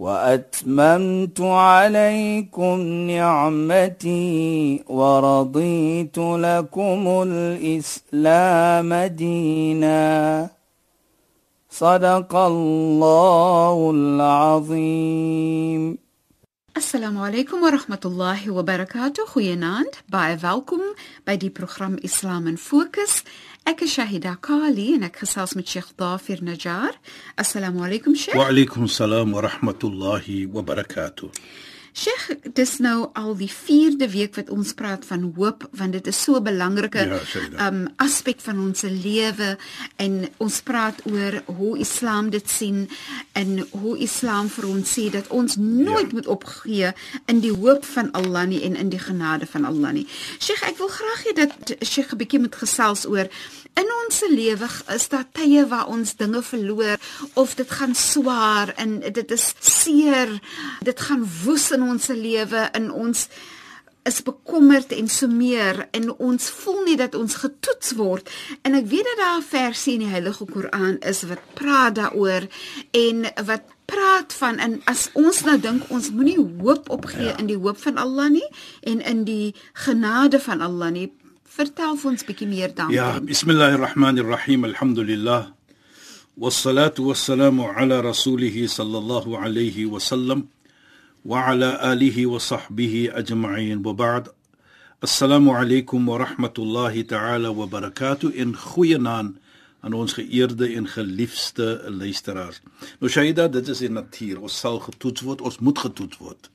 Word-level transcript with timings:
وأتممت 0.00 1.40
عليكم 1.40 2.80
نعمتي 3.12 4.84
ورضيت 4.88 6.18
لكم 6.18 7.24
الإسلام 7.26 8.94
دينا. 8.94 10.48
صدق 11.70 12.36
الله 12.36 13.90
العظيم. 13.94 15.98
السلام 16.76 17.18
عليكم 17.18 17.62
ورحمة 17.62 18.00
الله 18.04 18.50
وبركاته. 18.50 19.26
خيانات 19.26 19.96
باي 20.08 20.38
فالكم 20.38 20.80
باي 21.26 21.36
دي 21.36 21.48
بروخرام 21.48 21.96
إسلام 22.04 22.56
فوكس 22.56 23.24
Ek 23.66 23.82
is 23.82 23.92
Shahida 23.92 24.36
Kali 24.40 24.94
en 24.96 25.04
ek 25.04 25.18
gesels 25.20 25.52
met 25.56 25.68
Sheikh 25.68 25.92
Dafir 26.00 26.40
Najjar. 26.40 26.96
Assalamu 27.36 27.84
alaykum 27.84 28.16
Sheikh. 28.16 28.34
Wa 28.34 28.48
alaykum 28.48 28.88
salaam 28.88 29.34
Sheikh, 31.92 32.54
dis 32.54 32.76
nou 32.78 33.08
al 33.18 33.34
die 33.36 33.50
4de 33.50 34.06
week 34.12 34.36
wat 34.38 34.50
ons 34.54 34.72
praat 34.78 35.04
van 35.08 35.32
hoop 35.36 35.66
want 35.76 35.92
dit 35.92 36.06
is 36.06 36.22
so 36.22 36.36
'n 36.38 36.42
belangrike 36.44 36.98
Ja, 37.06 37.66
um 37.68 37.88
aspek 37.96 38.40
van 38.40 38.60
ons 38.60 38.82
lewe 38.82 39.58
en 39.96 40.28
ons 40.38 40.60
praat 40.60 41.00
oor 41.04 41.42
hoe 41.46 41.78
Islam 41.78 42.30
dit 42.30 42.50
sien 42.50 42.88
en 43.32 43.66
hoe 43.70 43.98
Islam 43.98 44.48
vir 44.48 44.68
ons 44.68 44.98
sê 44.98 45.10
dat 45.10 45.26
ons 45.28 45.56
nooit 45.56 46.06
Ja. 46.10 46.12
moet 46.12 46.26
opgee 46.26 46.92
in 47.26 47.40
die 47.40 47.52
hoop 47.52 47.84
van 47.84 48.10
Allah 48.12 48.46
nie 48.46 48.62
en 48.62 48.76
in 48.76 48.88
die 48.88 48.98
genade 48.98 49.46
van 49.46 49.64
Allah 49.64 49.92
nie. 49.92 50.06
Sheikh, 50.38 50.62
ek 50.62 50.78
wil 50.78 50.88
graag 50.88 51.24
hê 51.24 51.32
dat 51.34 51.76
Sheikh 51.82 52.12
'n 52.12 52.16
bietjie 52.16 52.40
moet 52.40 52.54
gesels 52.54 53.06
oor 53.06 53.28
In 53.78 53.86
ons 54.06 54.22
lewe 54.28 54.66
is 54.94 55.08
daar 55.08 55.26
tye 55.32 55.62
waar 55.66 55.86
ons 55.86 56.16
dinge 56.16 56.42
verloor 56.42 56.96
of 57.34 57.54
dit 57.54 57.70
gaan 57.70 57.94
swaar 57.94 58.72
en 58.76 58.98
dit 59.00 59.30
is 59.30 59.54
seer. 59.60 60.40
Dit 60.82 61.00
gaan 61.00 61.22
woes 61.44 61.70
in 61.70 61.82
ons 61.90 62.12
lewe 62.14 62.68
en 62.76 62.90
ons 62.90 63.26
is 64.08 64.22
bekommerd 64.24 64.94
en 64.96 65.08
so 65.12 65.28
meer 65.28 65.82
en 65.96 66.08
ons 66.16 66.46
voel 66.62 66.80
nie 66.86 66.96
dat 66.96 67.14
ons 67.18 67.34
getoets 67.42 67.92
word 67.98 68.30
en 68.64 68.78
ek 68.78 68.88
weet 68.88 69.06
dat 69.10 69.20
daar 69.20 69.38
'n 69.40 69.50
versie 69.50 69.94
in 69.94 70.06
die 70.06 70.14
Heilige 70.14 70.44
Koran 70.44 70.96
is 71.12 71.22
wat 71.28 71.42
praat 71.54 71.94
daaroor 71.94 72.48
en 72.90 73.26
wat 73.44 73.62
praat 73.84 74.32
van 74.32 74.58
en 74.58 74.80
as 74.84 75.10
ons 75.12 75.44
nou 75.44 75.58
dink 75.60 75.90
ons 75.90 76.10
moenie 76.10 76.38
hoop 76.62 76.90
opgee 76.90 77.28
ja. 77.28 77.38
in 77.38 77.46
die 77.46 77.60
hoop 77.60 77.78
van 77.78 77.96
Allah 77.96 78.30
nie 78.30 78.48
en 78.80 79.00
in 79.00 79.24
die 79.24 79.54
genade 79.72 80.40
van 80.40 80.60
Allah 80.60 80.90
nie 80.90 81.10
Vertel 81.50 81.96
vir 81.98 82.08
ons 82.12 82.22
bietjie 82.24 82.46
meer 82.46 82.70
dan. 82.72 82.92
Ja, 82.94 83.18
bismillahirrahmanirrahim. 83.18 84.64
Alhamdulillah. 84.68 85.50
Wassalatu 86.38 87.08
wassalamu 87.10 87.66
ala 87.74 87.98
rasulih 88.00 88.54
sallallahu 88.70 89.34
alayhi 89.34 89.84
wa 89.90 89.98
sallam 89.98 90.46
wa 91.24 91.54
wa 91.54 92.38
sahbihi 92.40 93.10
ajma'in. 93.12 93.82
Wa 93.82 93.92
ba'd. 93.92 94.28
Assalamu 95.02 95.52
alaykum 95.54 96.06
wa 96.06 96.18
rahmatullahi 96.18 97.06
ta'ala 97.08 97.52
wa 97.52 97.66
barakatuh. 97.66 98.34
In 98.34 98.54
goeienaand 98.54 99.36
aan 99.80 99.92
ons 99.92 100.12
geëerde 100.12 100.74
en 100.76 100.86
geliefde 100.86 101.84
luisteraars. 101.88 102.60
Nou 103.00 103.10
Shaida, 103.10 103.48
dit 103.48 103.68
is 103.68 103.78
die 103.78 103.88
natuur. 103.88 104.40
Ons 104.40 104.58
sal 104.60 104.80
getoets 104.80 105.20
word, 105.24 105.40
ons 105.40 105.58
moet 105.58 105.78
getoets 105.78 106.18
word. 106.20 106.50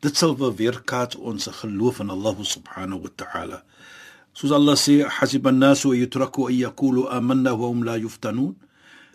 Dit 0.00 0.16
sal 0.16 0.36
weerkaats 0.36 1.16
ons 1.16 1.48
geloof 1.60 2.00
in 2.00 2.10
Allah 2.10 2.36
subhanahu 2.40 3.04
wa 3.04 3.12
ta'ala. 3.16 3.62
Soos 4.32 4.52
Allah 4.52 4.76
sê, 4.76 5.02
hasiban 5.04 5.60
nasu 5.60 5.92
yutraku 5.92 6.48
ay 6.48 6.62
yaqulu 6.64 7.08
amanna 7.08 7.52
wa 7.52 7.68
hum 7.68 7.84
la 7.84 7.96
yuftanun. 8.00 8.56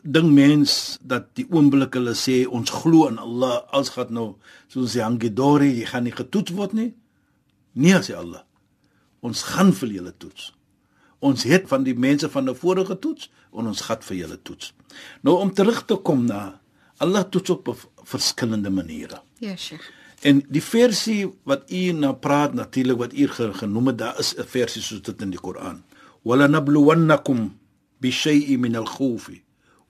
Ding 0.05 0.29
mens 0.33 0.97
dat 1.01 1.31
die 1.33 1.47
oomblik 1.49 1.95
hulle 1.97 2.13
sê 2.13 2.43
ons 2.45 2.69
glo 2.69 3.07
in 3.09 3.17
Allah, 3.17 3.63
als 3.73 3.89
gaan 3.95 4.13
nou 4.13 4.27
soos 4.69 4.93
die 4.93 5.01
hangedori, 5.01 5.71
jy 5.79 5.87
gaan 5.89 6.05
nie 6.05 6.13
getoets 6.13 6.53
word 6.53 6.75
nie. 6.77 6.91
Nee, 7.73 7.97
sê 8.05 8.13
Allah. 8.13 8.43
Ons 9.25 9.41
gaan 9.49 9.73
vir 9.73 9.95
julle 9.97 10.13
toets. 10.21 10.51
Ons 11.25 11.47
het 11.49 11.65
van 11.71 11.83
die 11.87 11.95
mense 11.97 12.29
van 12.29 12.45
tevore 12.45 12.85
getoets 12.85 13.31
en 13.55 13.71
ons 13.71 13.81
gaan 13.87 14.03
vir 14.05 14.17
julle 14.21 14.37
toets. 14.45 14.73
Nou 15.25 15.39
om 15.41 15.53
terug 15.57 15.81
te 15.89 15.97
kom 15.97 16.27
na 16.29 16.59
Allah 17.01 17.25
toets 17.25 17.49
op 17.49 17.73
verskillende 18.05 18.69
maniere. 18.69 19.23
Ja, 19.41 19.55
Sheikh. 19.57 19.89
En 20.25 20.39
die 20.49 20.63
versie 20.63 21.25
wat 21.43 21.71
u 21.71 21.91
nou 21.97 22.13
praat 22.17 22.53
natuurlik 22.53 22.97
wat 22.97 23.13
u 23.13 23.27
genoem 23.27 23.87
het, 23.91 23.97
daar 23.97 24.19
is 24.19 24.35
'n 24.37 24.47
versie 24.47 24.81
soos 24.81 25.01
dit 25.01 25.21
in 25.21 25.29
die 25.29 25.39
Koran. 25.39 25.83
Wala 26.23 26.47
nabluwannakum 26.47 27.57
bi 27.99 28.11
shay'in 28.11 28.59
min 28.59 28.75
al-khawf 28.75 29.29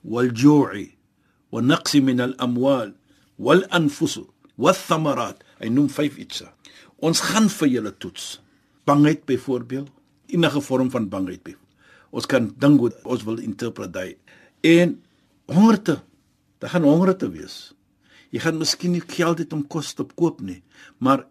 wa 0.06 1.60
naqs 1.60 1.94
min 2.00 2.20
al-amwal 2.20 2.92
wal-anfus 3.38 4.18
wath-thamarat. 4.56 5.42
Hy 5.60 5.68
noem 5.72 5.88
vyf 5.92 6.18
iets. 6.20 6.42
Ons 7.04 7.22
gaan 7.28 7.48
vir 7.52 7.68
julle 7.68 7.92
toets. 8.00 8.40
Bangheid 8.86 9.24
byvoorbeeld, 9.28 9.90
enige 10.32 10.60
vorm 10.62 10.90
van 10.90 11.08
bangheid. 11.12 11.42
By. 11.44 11.56
Ons 12.10 12.28
kan 12.30 12.50
dink 12.60 12.82
ons 13.04 13.24
wil 13.26 13.40
interpreteer. 13.42 14.16
En 14.64 14.98
hongerte. 15.52 16.00
Daar 16.62 16.72
gaan 16.72 16.86
hongerte 16.88 17.28
wees. 17.30 17.74
Jy 18.32 18.42
gaan 18.42 18.58
miskien 18.58 18.96
nie 18.96 19.04
geld 19.04 19.38
het 19.42 19.52
om 19.52 19.66
kos 19.68 19.92
te 19.94 20.04
koop 20.16 20.40
nie, 20.42 20.62
maar 20.98 21.26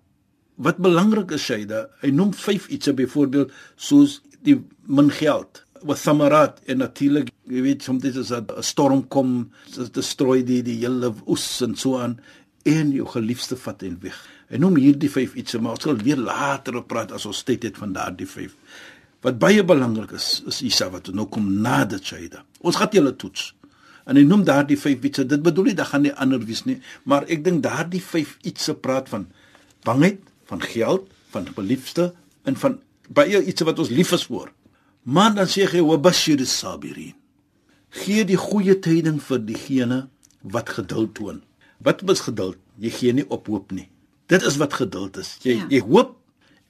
wat 0.56 0.80
belangrik 0.80 1.34
is 1.36 1.44
hy 1.52 1.66
dat 1.68 1.92
hy 2.00 2.14
noem 2.16 2.32
vyf 2.34 2.70
iets 2.72 2.94
byvoorbeeld 2.96 3.52
soos 3.76 4.22
die 4.48 4.56
min 4.88 5.12
geld 5.12 5.65
wat 5.86 6.02
thamarat 6.02 6.62
en 6.72 6.82
natuurlik 6.82 7.30
jy 7.50 7.62
weet 7.62 7.84
soms 7.86 8.04
is 8.04 8.32
'n 8.32 8.46
storm 8.62 9.08
kom 9.08 9.52
dit 9.76 10.04
strooi 10.04 10.44
die 10.44 10.62
die 10.64 10.80
hele 10.82 11.14
oes 11.28 11.62
en 11.62 11.76
so 11.76 11.98
aan 11.98 12.20
en 12.64 12.92
jou 12.92 13.06
geliefde 13.06 13.56
vat 13.56 13.84
en 13.84 13.98
weg. 14.02 14.18
Hy 14.50 14.58
noem 14.58 14.78
hierdie 14.78 15.10
vyf 15.10 15.36
iets 15.36 15.58
maar 15.58 15.78
ons 15.78 15.84
sal 15.84 15.98
weer 15.98 16.18
later 16.18 16.78
op 16.78 16.88
praat 16.88 17.12
as 17.12 17.26
ons 17.26 17.44
tyd 17.44 17.64
het 17.64 17.78
van 17.78 17.94
daardie 17.94 18.28
vyf. 18.28 18.56
Wat 19.22 19.40
baie 19.40 19.64
belangrik 19.64 20.12
is 20.12 20.44
is 20.48 20.62
Isa 20.62 20.90
wat 20.90 21.08
nou 21.14 21.28
kom 21.28 21.62
na 21.62 21.86
dit 21.86 22.04
Shaida. 22.04 22.44
Ons 22.62 22.76
gaan 22.76 22.90
julle 22.92 23.16
toets. 23.16 23.54
En 24.06 24.16
hy 24.16 24.24
noem 24.24 24.44
daardie 24.44 24.78
vyf 24.78 25.04
iets. 25.04 25.24
Dit 25.26 25.42
bedoel 25.42 25.64
nie 25.64 25.74
dat 25.74 25.88
gaan 25.88 26.02
nie 26.06 26.14
ander 26.14 26.42
wees 26.46 26.64
nie, 26.66 26.80
maar 27.04 27.26
ek 27.28 27.44
dink 27.44 27.64
daardie 27.64 28.02
vyf 28.02 28.38
iets 28.44 28.64
se 28.64 28.74
praat 28.74 29.10
van 29.10 29.28
bangheid, 29.84 30.20
van 30.46 30.62
geld, 30.62 31.10
van 31.34 31.48
geliefde 31.56 32.14
en 32.44 32.56
van 32.56 32.80
baie 33.10 33.42
iets 33.44 33.62
wat 33.62 33.80
ons 33.80 33.90
lief 33.90 34.12
is 34.12 34.26
voor. 34.30 34.52
Maar 35.06 35.36
dan 35.38 35.50
sê 35.50 35.68
hy 35.70 35.84
wa 35.86 36.00
bashiris 36.02 36.58
sabirin. 36.60 37.14
Gee 37.96 38.26
die 38.26 38.40
goeie 38.40 38.74
tyding 38.82 39.22
vir 39.22 39.42
diegene 39.46 40.00
wat 40.42 40.72
geduld 40.74 41.14
toon. 41.16 41.44
Wat 41.78 42.02
is 42.10 42.26
geduld? 42.26 42.58
Jy 42.82 42.92
gee 42.92 43.14
nie 43.14 43.26
op 43.30 43.48
hoop 43.48 43.72
nie. 43.72 43.90
Dit 44.32 44.42
is 44.42 44.58
wat 44.58 44.74
geduld 44.74 45.18
is. 45.22 45.36
Jy 45.46 45.60
ja. 45.60 45.68
jy 45.70 45.82
hoop 45.86 46.16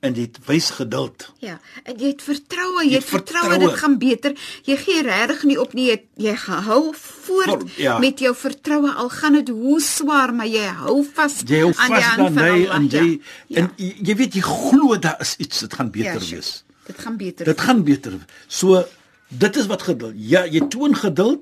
en 0.05 0.17
jy 0.19 0.25
wys 0.45 0.67
geduld. 0.75 1.29
Ja, 1.41 1.55
en 1.87 1.95
jy 1.97 2.11
het 2.11 2.21
vertroue, 2.21 2.83
jy, 2.83 2.91
jy 2.91 2.99
het 2.99 3.07
vertroue 3.09 3.59
dit 3.63 3.77
gaan 3.79 3.95
beter. 4.01 4.35
Jy 4.67 4.77
gee 4.83 5.05
regtig 5.07 5.45
nie 5.49 5.57
op 5.61 5.73
nie. 5.77 5.87
Jy, 5.93 5.97
jy 6.27 6.35
hou 6.67 6.81
voort 6.91 7.55
Voor, 7.55 7.63
ja. 7.79 7.95
met 8.03 8.19
jou 8.21 8.35
vertroue 8.37 8.91
al 8.91 9.09
gaan 9.09 9.39
dit 9.39 9.49
hoe 9.55 9.79
swaar, 9.81 10.35
maar 10.35 10.51
jy 10.51 10.67
hou 10.83 10.99
vas 11.15 11.39
jy 11.47 11.63
hou 11.63 11.71
aan 11.71 11.95
die 11.95 12.05
hand 12.05 12.37
van 12.37 12.43
Allah. 12.43 12.75
En 12.77 12.91
jy 12.91 13.07
ja. 13.47 13.63
en 13.63 13.71
jy, 13.81 13.95
jy 14.11 14.19
weet 14.21 14.37
jy 14.37 14.45
glo 14.45 14.99
daar 15.01 15.23
is 15.25 15.35
iets 15.41 15.65
dit 15.65 15.79
gaan 15.79 15.91
beter 15.95 16.21
ja, 16.21 16.29
wees. 16.35 16.53
Dit 16.85 16.99
gaan 16.99 17.17
beter. 17.17 17.45
Dit 17.45 17.61
gaan 17.61 17.83
beter. 17.83 18.13
So 18.47 18.83
dit 19.27 19.55
is 19.55 19.65
wat 19.65 19.81
geduld. 19.81 20.13
Ja, 20.15 20.45
jy 20.45 20.67
toon 20.69 20.95
geduld 20.95 21.41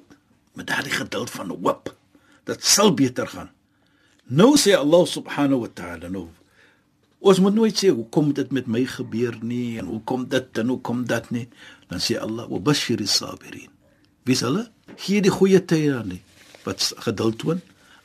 met 0.54 0.68
daardie 0.68 0.94
geduld 0.94 1.30
van 1.30 1.50
hoop. 1.50 1.92
Dit 2.44 2.64
sal 2.64 2.94
beter 2.94 3.28
gaan. 3.28 3.52
Nou 4.24 4.56
sê 4.58 4.76
Allah 4.78 5.04
subhanahu 5.08 5.66
wa 5.66 5.72
ta'ala 5.74 6.08
nou 6.08 6.30
Ons 7.24 7.40
moet 7.40 7.56
nooit 7.56 7.78
sê 7.80 7.88
hoe 7.88 8.04
kom 8.12 8.34
dit 8.36 8.50
met 8.52 8.66
my 8.68 8.82
gebeur 8.84 9.38
nie 9.40 9.78
en 9.80 9.88
hoe 9.88 10.02
kom 10.04 10.26
dit 10.28 10.60
en 10.60 10.74
hoe 10.74 10.80
kom 10.84 11.06
dat 11.08 11.30
nie. 11.32 11.48
Dan 11.88 12.02
sê 12.04 12.18
Allah: 12.20 12.50
"Wa 12.52 12.60
bashiris 12.60 13.16
sabirin." 13.16 13.72
Wie 14.28 14.36
sal 14.36 14.66
gee 14.98 15.22
die 15.22 15.32
goeie 15.32 15.62
tye 15.66 15.94
aan 15.96 16.08
nie 16.08 16.22
wat 16.64 16.94
geduld 17.06 17.40
toon? 17.40 17.62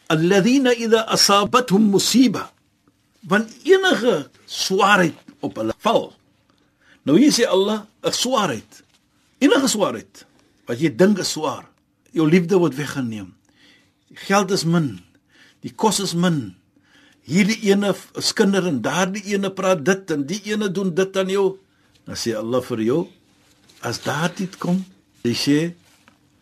Alladhina 0.06 0.72
idha 0.74 1.04
asabathum 1.14 1.90
musiba. 1.90 2.52
Want 3.20 3.50
enige 3.62 4.30
swaarheid 4.46 5.14
op 5.40 5.56
hulle 5.56 5.74
val. 5.78 6.12
Nou 7.08 7.16
hier 7.16 7.32
sê 7.32 7.48
Allah: 7.48 7.88
"’n 8.04 8.12
Swaarheid. 8.12 8.84
Enige 9.40 9.68
swaarheid 9.72 10.26
wat 10.68 10.76
jy 10.76 10.92
dink 10.92 11.18
is 11.24 11.32
swaar. 11.32 11.64
Jou 12.12 12.28
liefde 12.28 12.58
word 12.60 12.76
weggeneem. 12.76 13.32
Geld 14.28 14.50
is 14.52 14.64
min. 14.68 15.00
Die 15.64 15.72
kos 15.72 16.00
is 16.04 16.12
min 16.12 16.58
hierdie 17.28 17.58
ene 17.68 17.92
skinder 18.24 18.66
en 18.68 18.80
daardie 18.84 19.24
ene 19.34 19.50
praat 19.52 19.84
dit 19.84 20.12
en 20.14 20.24
die 20.28 20.40
ene 20.48 20.70
doen 20.72 20.94
dit 20.96 21.16
aan 21.20 21.32
jou 21.32 21.48
Dan 22.08 22.16
sê 22.16 22.32
Allah 22.32 22.62
vir 22.64 22.80
jou 22.86 23.02
as 23.84 23.98
daardie 24.00 24.48
kom, 24.56 24.78
jy 25.20 25.34
sê 25.36 25.56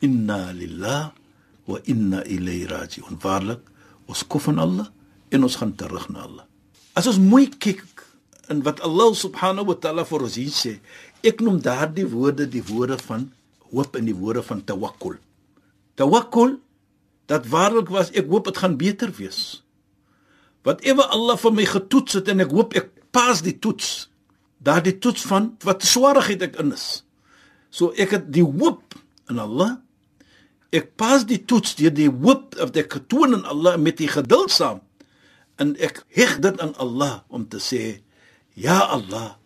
inna 0.07 0.53
lillah 0.55 1.11
wa 1.67 1.79
inna 1.91 2.21
ilayhi 2.23 2.69
raji'un. 2.71 3.19
Waarlik, 3.19 3.65
ons 4.07 4.23
kom 4.31 4.45
van 4.45 4.62
Allah 4.62 4.87
en 5.35 5.43
ons 5.43 5.57
gaan 5.59 5.75
terug 5.75 6.07
na 6.15 6.23
Allah. 6.23 6.47
As 6.95 7.11
ons 7.11 7.19
mooi 7.19 7.49
kyk 7.51 7.83
in 8.53 8.63
wat 8.67 8.81
Allah 8.85 9.15
subhanahu 9.15 9.73
wa 9.73 9.77
ta'ala 9.81 10.05
vir 10.07 10.25
ons 10.29 10.37
hier 10.39 10.55
sê, 10.55 10.77
ek 11.27 11.43
noem 11.45 11.59
daardie 11.65 12.07
woorde 12.09 12.47
die 12.51 12.63
woorde 12.65 12.99
van 13.03 13.31
hoop 13.73 13.97
en 13.99 14.07
die 14.09 14.17
woorde 14.17 14.43
van 14.47 14.63
tawakkul. 14.65 15.17
Tawakkul 15.99 16.59
dat 17.31 17.49
waarlik 17.51 17.91
was 17.91 18.13
ek 18.15 18.29
hoop 18.31 18.47
dit 18.51 18.61
gaan 18.63 18.77
beter 18.79 19.11
wees. 19.19 19.63
Wat 20.67 20.83
ewe 20.87 21.07
Allah 21.15 21.39
vir 21.39 21.55
my 21.55 21.67
getoets 21.67 22.19
het 22.19 22.31
en 22.31 22.45
ek 22.45 22.55
hoop 22.55 22.77
ek 22.79 22.93
pas 23.15 23.43
die 23.43 23.57
toets. 23.59 24.09
Daardie 24.63 24.97
toets 24.99 25.27
van 25.27 25.55
wat 25.67 25.87
swaarheid 25.87 26.43
ek 26.47 26.59
in 26.63 26.73
is. 26.75 27.03
So 27.71 27.93
ek 27.99 28.15
het 28.17 28.31
die 28.35 28.47
hoop 28.47 28.97
in 29.31 29.43
Allah. 29.43 29.77
Ek 30.75 30.93
pas 30.99 31.25
die 31.27 31.41
toets 31.43 31.77
deur 31.79 31.95
die 31.95 32.11
hoop 32.11 32.57
of 32.63 32.75
ek 32.79 32.99
getoon 32.99 33.39
in 33.39 33.47
Allah 33.47 33.77
met 33.81 33.99
die 34.03 34.11
geduld 34.11 34.55
saam. 34.55 34.83
En 35.63 35.75
ek 35.83 36.03
heg 36.15 36.39
dit 36.45 36.61
aan 36.61 36.75
Allah 36.83 37.23
om 37.33 37.47
te 37.49 37.63
sê 37.63 37.99
ja 38.56 38.79
Allah. 38.97 39.37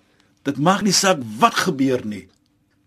Dit 0.47 0.57
maak 0.63 0.83
nie 0.87 0.95
saak 0.97 1.19
wat 1.41 1.55
gebeur 1.67 2.01
nie. 2.07 2.27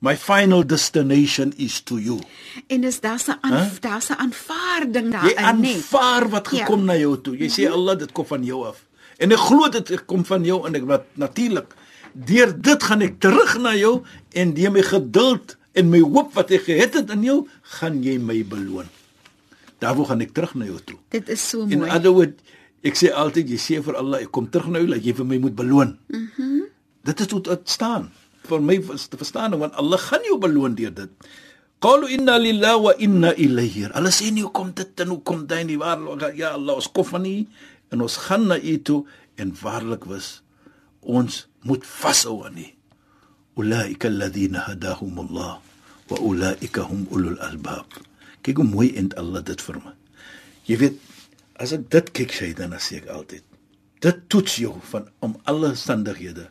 My 0.04 0.16
final 0.20 0.66
destination 0.68 1.54
is 1.56 1.80
to 1.88 1.96
you. 2.00 2.20
En 2.68 2.82
dis 2.84 3.00
daar's 3.00 3.28
'n 3.30 3.38
huh? 3.42 3.70
daar's 3.80 4.10
'n 4.12 4.18
aanvaarding 4.20 5.14
Jy 5.14 5.34
daarin, 5.36 5.60
nee. 5.62 5.76
aanvaar 5.76 6.30
wat 6.30 6.50
Ja. 6.52 6.66
gekom 6.66 6.84
na 6.86 6.96
jou 6.98 7.16
toe. 7.22 7.38
Jy 7.38 7.48
sê 7.50 7.72
Allah, 7.72 7.98
dit 7.98 8.12
kom 8.12 8.26
van 8.26 8.44
jou 8.44 8.66
af. 8.68 8.84
En 9.18 9.32
ek 9.32 9.38
glo 9.40 9.70
dit 9.70 10.06
kom 10.06 10.26
van 10.26 10.44
jou 10.44 10.68
en 10.68 10.76
ek 10.76 10.84
wat 10.86 11.04
natuurlik 11.16 11.76
deur 12.14 12.52
dit 12.62 12.84
gaan 12.84 13.02
ek 13.02 13.20
terug 13.20 13.58
na 13.60 13.76
jou 13.76 14.04
en 14.34 14.54
deur 14.54 14.72
my 14.72 14.82
geduld 14.82 15.56
en 15.74 15.90
my 15.90 16.00
hoop 16.00 16.34
wat 16.34 16.52
ek 16.52 16.62
gehet 16.64 16.94
het 16.94 17.10
in 17.10 17.24
jou, 17.24 17.48
gaan 17.62 18.04
jy 18.04 18.18
my 18.20 18.44
beloon. 18.44 18.90
Daarvoor 19.80 20.06
gaan 20.06 20.22
ek 20.22 20.34
terug 20.34 20.54
na 20.56 20.66
jou 20.66 20.80
toe. 20.84 20.98
Dit 21.10 21.30
is 21.30 21.50
so 21.50 21.62
In 21.62 21.80
mooi. 21.80 21.90
other 21.92 22.12
words, 22.12 22.42
ek 22.84 23.00
sê 23.00 23.12
altyd 23.12 23.50
jy 23.50 23.60
sê 23.60 23.80
vir 23.84 23.96
Allah, 23.96 24.22
ek 24.22 24.32
kom 24.32 24.50
terug 24.52 24.70
na 24.72 24.80
jou 24.84 24.92
dat 24.92 25.04
jy 25.04 25.16
vir 25.16 25.26
my 25.26 25.38
moet 25.48 25.56
beloon. 25.56 25.98
Mhm. 26.10 26.30
Mm 26.38 26.64
dit 27.04 27.20
is 27.20 27.32
hoe 27.32 27.42
dit 27.44 27.70
staan. 27.70 28.12
Vir 28.48 28.62
my 28.64 28.78
is 28.96 29.08
te 29.12 29.20
verstaan 29.20 29.58
want 29.60 29.76
Allah 29.80 30.00
gaan 30.00 30.24
jou 30.28 30.38
beloon 30.40 30.76
deur 30.76 30.94
dit. 30.96 31.12
Qalu 31.84 32.08
inna 32.16 32.38
lillahi 32.40 32.80
wa 32.80 32.94
inna 32.98 33.34
ilayhi. 33.36 33.90
Hulle 33.92 34.12
sê 34.16 34.32
nie 34.32 34.46
hoe 34.46 34.54
kom 34.56 34.72
dit 34.76 35.04
en 35.04 35.12
hoe 35.12 35.20
kom 35.28 35.44
dit 35.48 35.66
nie 35.68 35.80
waar 35.80 36.00
ja 36.36 36.54
Allah 36.56 36.80
ons 36.80 36.88
kom 36.96 37.08
van 37.08 37.28
U 37.28 37.36
en 37.92 38.06
ons 38.08 38.16
gaan 38.28 38.48
na 38.48 38.56
U 38.56 38.78
toe 38.88 39.04
en 39.36 39.52
waarlik 39.62 40.08
was 40.08 40.40
ons 41.02 41.44
moet 41.68 41.84
vashou 41.84 42.40
aan 42.48 42.58
U. 42.64 42.68
Ulaika 43.60 44.08
alladhina 44.08 44.64
hadahum 44.70 45.20
Allah 45.28 45.60
wa 46.10 46.18
ulaika 46.20 46.88
hum 46.88 47.08
ulul 47.12 47.40
albab. 47.44 48.00
Kyk 48.44 48.64
hoe 48.64 48.68
mooi 48.68 48.94
en 48.96 49.12
Allah 49.20 49.44
dit 49.44 49.60
vir 49.60 49.80
my. 49.84 49.94
Jy 50.68 50.80
weet 50.80 50.98
as 51.62 51.74
ek 51.76 51.90
dit 51.94 52.14
kyk 52.20 52.34
sê 52.34 52.54
dan 52.58 52.74
as 52.74 52.92
ek 52.96 53.10
altyd 53.12 53.44
dit 54.04 54.20
toets 54.28 54.58
jou 54.60 54.74
van 54.92 55.08
om 55.24 55.38
alle 55.48 55.74
standighede. 55.80 56.50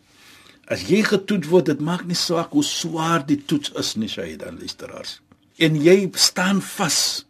As 0.72 0.87
jy 0.88 1.02
getoets 1.04 1.50
word, 1.50 1.69
dit 1.69 1.82
maak 1.84 2.06
nie 2.08 2.16
saak 2.16 2.54
hoe 2.56 2.64
swaar 2.64 3.25
die 3.28 3.37
toets 3.37 3.75
is 3.76 3.93
nie, 4.00 4.08
Shaidan 4.08 4.60
luisteraars. 4.62 5.19
En 5.60 5.76
jy 5.76 6.06
staan 6.16 6.62
vas. 6.64 7.26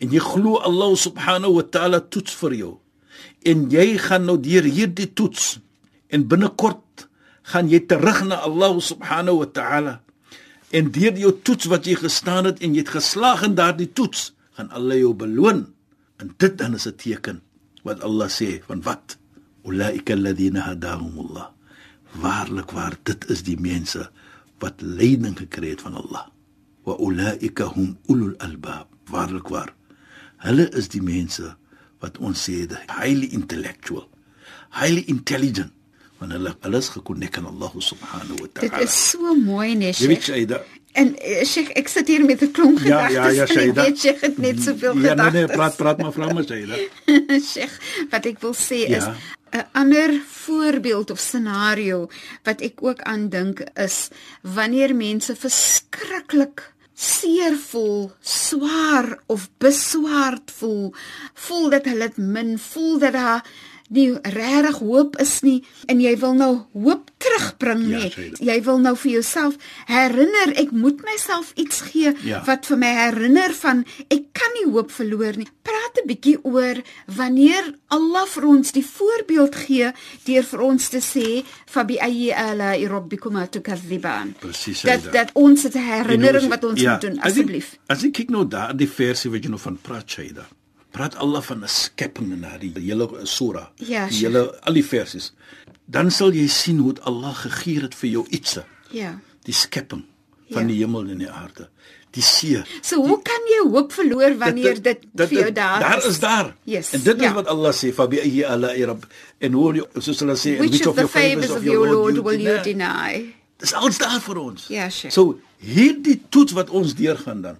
En 0.00 0.14
jy 0.14 0.22
glo 0.24 0.56
Allah 0.64 0.94
subhanahu 0.96 1.58
wa 1.58 1.64
ta'ala 1.66 2.00
toets 2.00 2.36
vir 2.40 2.56
jou. 2.56 2.72
En 3.44 3.66
jy 3.72 3.98
gaan 4.00 4.24
nou 4.28 4.38
deur 4.40 4.64
hierdie 4.64 5.10
toets 5.12 5.58
en 6.10 6.24
binnekort 6.28 7.04
gaan 7.52 7.68
jy 7.68 7.82
terug 7.90 8.22
na 8.30 8.40
Allah 8.46 8.78
subhanahu 8.80 9.42
wa 9.42 9.50
ta'ala. 9.58 9.94
En 10.72 10.88
deur 10.94 11.18
jou 11.18 11.34
toets 11.44 11.68
wat 11.68 11.84
jy 11.84 11.98
gestaan 12.00 12.48
het 12.48 12.62
en 12.64 12.72
jy 12.72 12.84
het 12.84 12.94
geslaag 12.96 13.44
in 13.44 13.58
daardie 13.58 13.90
toets, 13.92 14.30
gaan 14.56 14.70
Allah 14.72 15.02
jou 15.02 15.12
beloon. 15.18 15.66
En 16.20 16.34
dit 16.36 16.58
dan 16.58 16.74
is 16.76 16.86
'n 16.86 16.94
teken 16.96 17.40
wat 17.82 18.00
Allah 18.02 18.28
sê 18.28 18.60
van 18.68 18.82
wat? 18.82 19.16
Ulaika 19.64 20.12
alladhina 20.12 20.60
hadahumullah. 20.60 21.48
Waarlik 22.20 22.70
waar 22.70 22.94
dit 23.02 23.28
is 23.30 23.42
die 23.42 23.60
mense 23.60 24.10
wat 24.58 24.74
leiding 24.80 25.36
gekry 25.38 25.70
het 25.70 25.80
van 25.80 25.94
Allah. 25.94 26.26
Wa 26.84 26.96
ulaika 26.98 27.64
hum 27.64 27.98
ulul 28.06 28.34
albab. 28.38 28.88
Waarlik 29.08 29.48
waar. 29.48 29.74
Hulle 30.36 30.68
is 30.70 30.88
die 30.88 31.02
mense 31.02 31.56
wat 32.00 32.18
ons 32.18 32.40
sê 32.48 32.66
die 32.66 32.78
highly 33.00 33.26
intellectual, 33.26 34.08
highly 34.70 35.04
intelligent 35.06 35.72
want 36.20 36.32
hulle 36.32 36.52
alles 36.60 36.88
gekonnek 36.88 37.36
aan 37.38 37.46
Allah 37.46 37.72
subhanahu 37.78 38.36
wa 38.40 38.46
Dit 38.60 38.68
ta'ala. 38.70 38.82
is 38.84 39.10
so 39.10 39.34
mooi, 39.34 39.74
nee, 39.74 39.92
Jy 39.92 40.06
weet 40.06 40.22
Sheikh. 40.22 40.79
En 41.00 41.14
eh, 41.18 41.44
Sheikh, 41.48 41.70
ek 41.80 41.88
sit 41.88 42.08
hier 42.12 42.24
met 42.28 42.42
'n 42.44 42.50
klomp 42.56 42.78
Ja, 42.78 43.06
gedagtes. 43.06 43.34
ja, 43.36 43.42
ja, 43.42 43.46
Shaida. 43.46 43.82
weet 43.84 43.98
Sheikh 44.00 44.20
het 44.20 44.38
net 44.38 44.62
soveel 44.62 44.94
Ja, 44.94 45.00
nee, 45.00 45.10
gedagtes. 45.10 45.32
nee, 45.32 45.46
praat 45.56 45.76
praat 45.76 45.98
maar 46.02 46.12
vra 46.12 46.32
maar 46.32 46.44
Shaida. 46.44 46.74
Sheikh, 47.52 47.76
wat 48.10 48.26
ek 48.26 48.40
wil 48.40 48.54
sê 48.54 48.80
Ja. 48.88 48.96
is 48.96 49.04
'n 49.52 49.64
ander 49.72 50.10
voorbeeld 50.26 51.10
of 51.10 51.18
scenario 51.18 52.08
wat 52.44 52.60
ek 52.60 52.82
ook 52.82 53.00
aan 53.02 53.28
dink 53.28 53.62
is 53.74 54.08
wanneer 54.42 54.94
mense 54.94 55.34
verskriklik 55.36 56.72
seer 56.94 57.56
voel, 57.70 58.12
swaar 58.20 59.18
of 59.26 59.48
beswaard 59.58 60.50
voel, 60.58 60.92
voel 61.34 61.70
dat 61.70 61.84
hulle 61.84 62.08
dit 62.08 62.16
min, 62.16 62.58
voel 62.58 62.98
dat 62.98 63.12
daar 63.12 63.44
nie 63.90 64.12
regtig 64.22 64.78
hoop 64.78 65.16
is 65.20 65.40
nie 65.42 65.64
en 65.88 66.00
jy 66.00 66.12
wil 66.20 66.34
nou 66.34 66.50
hoop 66.72 67.10
terugbring 67.18 67.82
Ja, 67.90 67.98
nie. 67.98 68.10
Shaida. 68.10 68.36
jy 68.40 68.62
wil 68.64 68.78
nou 68.78 68.94
vir 68.96 69.12
jouself 69.12 69.56
herinner, 69.86 70.52
ek 70.56 70.70
moet 70.72 71.02
myself 71.04 71.52
iets 71.56 71.80
gee 71.90 72.12
Ja. 72.24 72.42
wat 72.46 72.66
vir 72.66 72.76
my 72.78 72.92
herinner 72.94 73.52
van 73.54 73.84
ek 74.08 74.32
kan 74.32 74.50
nie 74.58 74.70
hoop 74.72 74.90
verloor 74.90 75.36
nie. 75.36 75.48
Praat 75.62 75.98
'n 76.02 76.06
bietjie 76.08 76.38
oor 76.44 76.76
wanneer 77.06 77.74
Allah 77.88 78.26
vir 78.26 78.44
ons 78.46 78.72
die 78.72 78.84
voorbeeld 78.86 79.54
gee 79.54 79.92
deur 80.24 80.42
vir 80.44 80.60
ons 80.60 80.88
te 80.88 80.98
sê 81.00 81.44
fabi 81.66 81.98
ayyi 81.98 82.32
ala 82.32 82.76
rabbikuma 82.88 83.46
tukazziban. 83.46 84.34
Presies, 84.40 84.82
Dat 84.82 85.00
Shaida. 85.02 85.10
dat 85.12 85.30
ons 85.34 85.62
dit 85.62 85.74
herinnering 85.74 86.40
hoe- 86.42 86.48
wat 86.50 86.64
ons 86.64 86.80
ja, 86.80 86.92
moet 86.92 87.00
doen 87.00 87.20
asseblief. 87.20 87.78
As 87.88 88.04
ek 88.04 88.12
kyk 88.12 88.30
nou 88.30 88.46
daar 88.48 88.76
die 88.76 88.88
versie 88.88 89.30
wat 89.30 89.42
jy 89.42 89.48
nou 89.48 89.58
van 89.60 89.78
praat 89.82 90.08
Shaida. 90.10 90.46
Praat 90.90 91.16
Allah 91.16 91.42
van 91.42 91.62
'n 91.64 91.68
skepping 91.68 92.32
in 92.32 92.40
daardie 92.40 92.72
hele 92.74 93.08
surah. 93.22 93.66
Ja, 93.76 94.06
die 94.08 94.14
Sheikh. 94.16 94.32
hele 94.32 94.60
al 94.62 94.72
die 94.72 94.84
versies. 94.84 95.32
Dan 95.84 96.10
sal 96.10 96.32
jy 96.32 96.46
sien 96.46 96.78
hoe 96.78 96.94
Allah 97.02 97.34
gegee 97.34 97.80
het 97.80 97.94
vir 97.94 98.08
jou 98.10 98.26
iets. 98.30 98.58
Ja. 98.90 99.18
Die 99.42 99.54
skepping 99.54 100.04
van 100.50 100.62
Ja. 100.62 100.68
die 100.68 100.78
hemel 100.78 101.08
en 101.08 101.18
die 101.18 101.30
aarde. 101.30 101.68
Die 102.10 102.22
see. 102.22 102.62
So 102.82 102.96
hoe 103.06 103.22
kan 103.22 103.40
jy 103.46 103.70
hoop 103.70 103.92
verloor 103.92 104.36
wanneer 104.38 104.82
dit, 104.82 104.98
dat- 105.12 105.28
vir 105.28 105.38
jou 105.38 105.52
daar 105.52 105.80
daar 105.80 106.06
is 106.06 106.18
daar. 106.18 106.54
Yes, 106.64 106.92
En 106.92 107.02
dit 107.02 107.16
is 107.16 107.22
ja. 107.22 107.32
wat 107.32 107.46
Allah 107.46 107.72
sê, 107.72 107.92
"Fa 107.94 108.06
bi 108.08 108.18
ayyi 108.18 108.42
ala'i 108.44 108.84
rabb." 108.84 109.04
En 109.38 109.52
hoe 109.52 109.74
jy- 109.74 110.00
soos 110.00 110.18
hulle 110.18 110.34
sê, 110.36 110.58
"And 110.58 110.68
Which 110.70 110.86
of 110.86 110.96
the 110.96 111.08
favors 111.08 111.50
of 111.50 111.62
your 111.64 111.88
Lord 111.88 112.18
will 112.22 112.40
you 112.40 112.62
deny? 112.62 113.34
Dis 113.56 113.72
alles 113.72 113.98
daar 113.98 114.20
vir 114.20 114.36
ons. 114.38 114.66
Ja, 114.68 114.88
Sheikh. 114.90 115.12
So 115.12 115.38
hierdie 115.58 116.22
toets 116.28 116.52
wat 116.52 116.70
ons 116.70 116.94
deurgaan 116.94 117.42
dan 117.42 117.58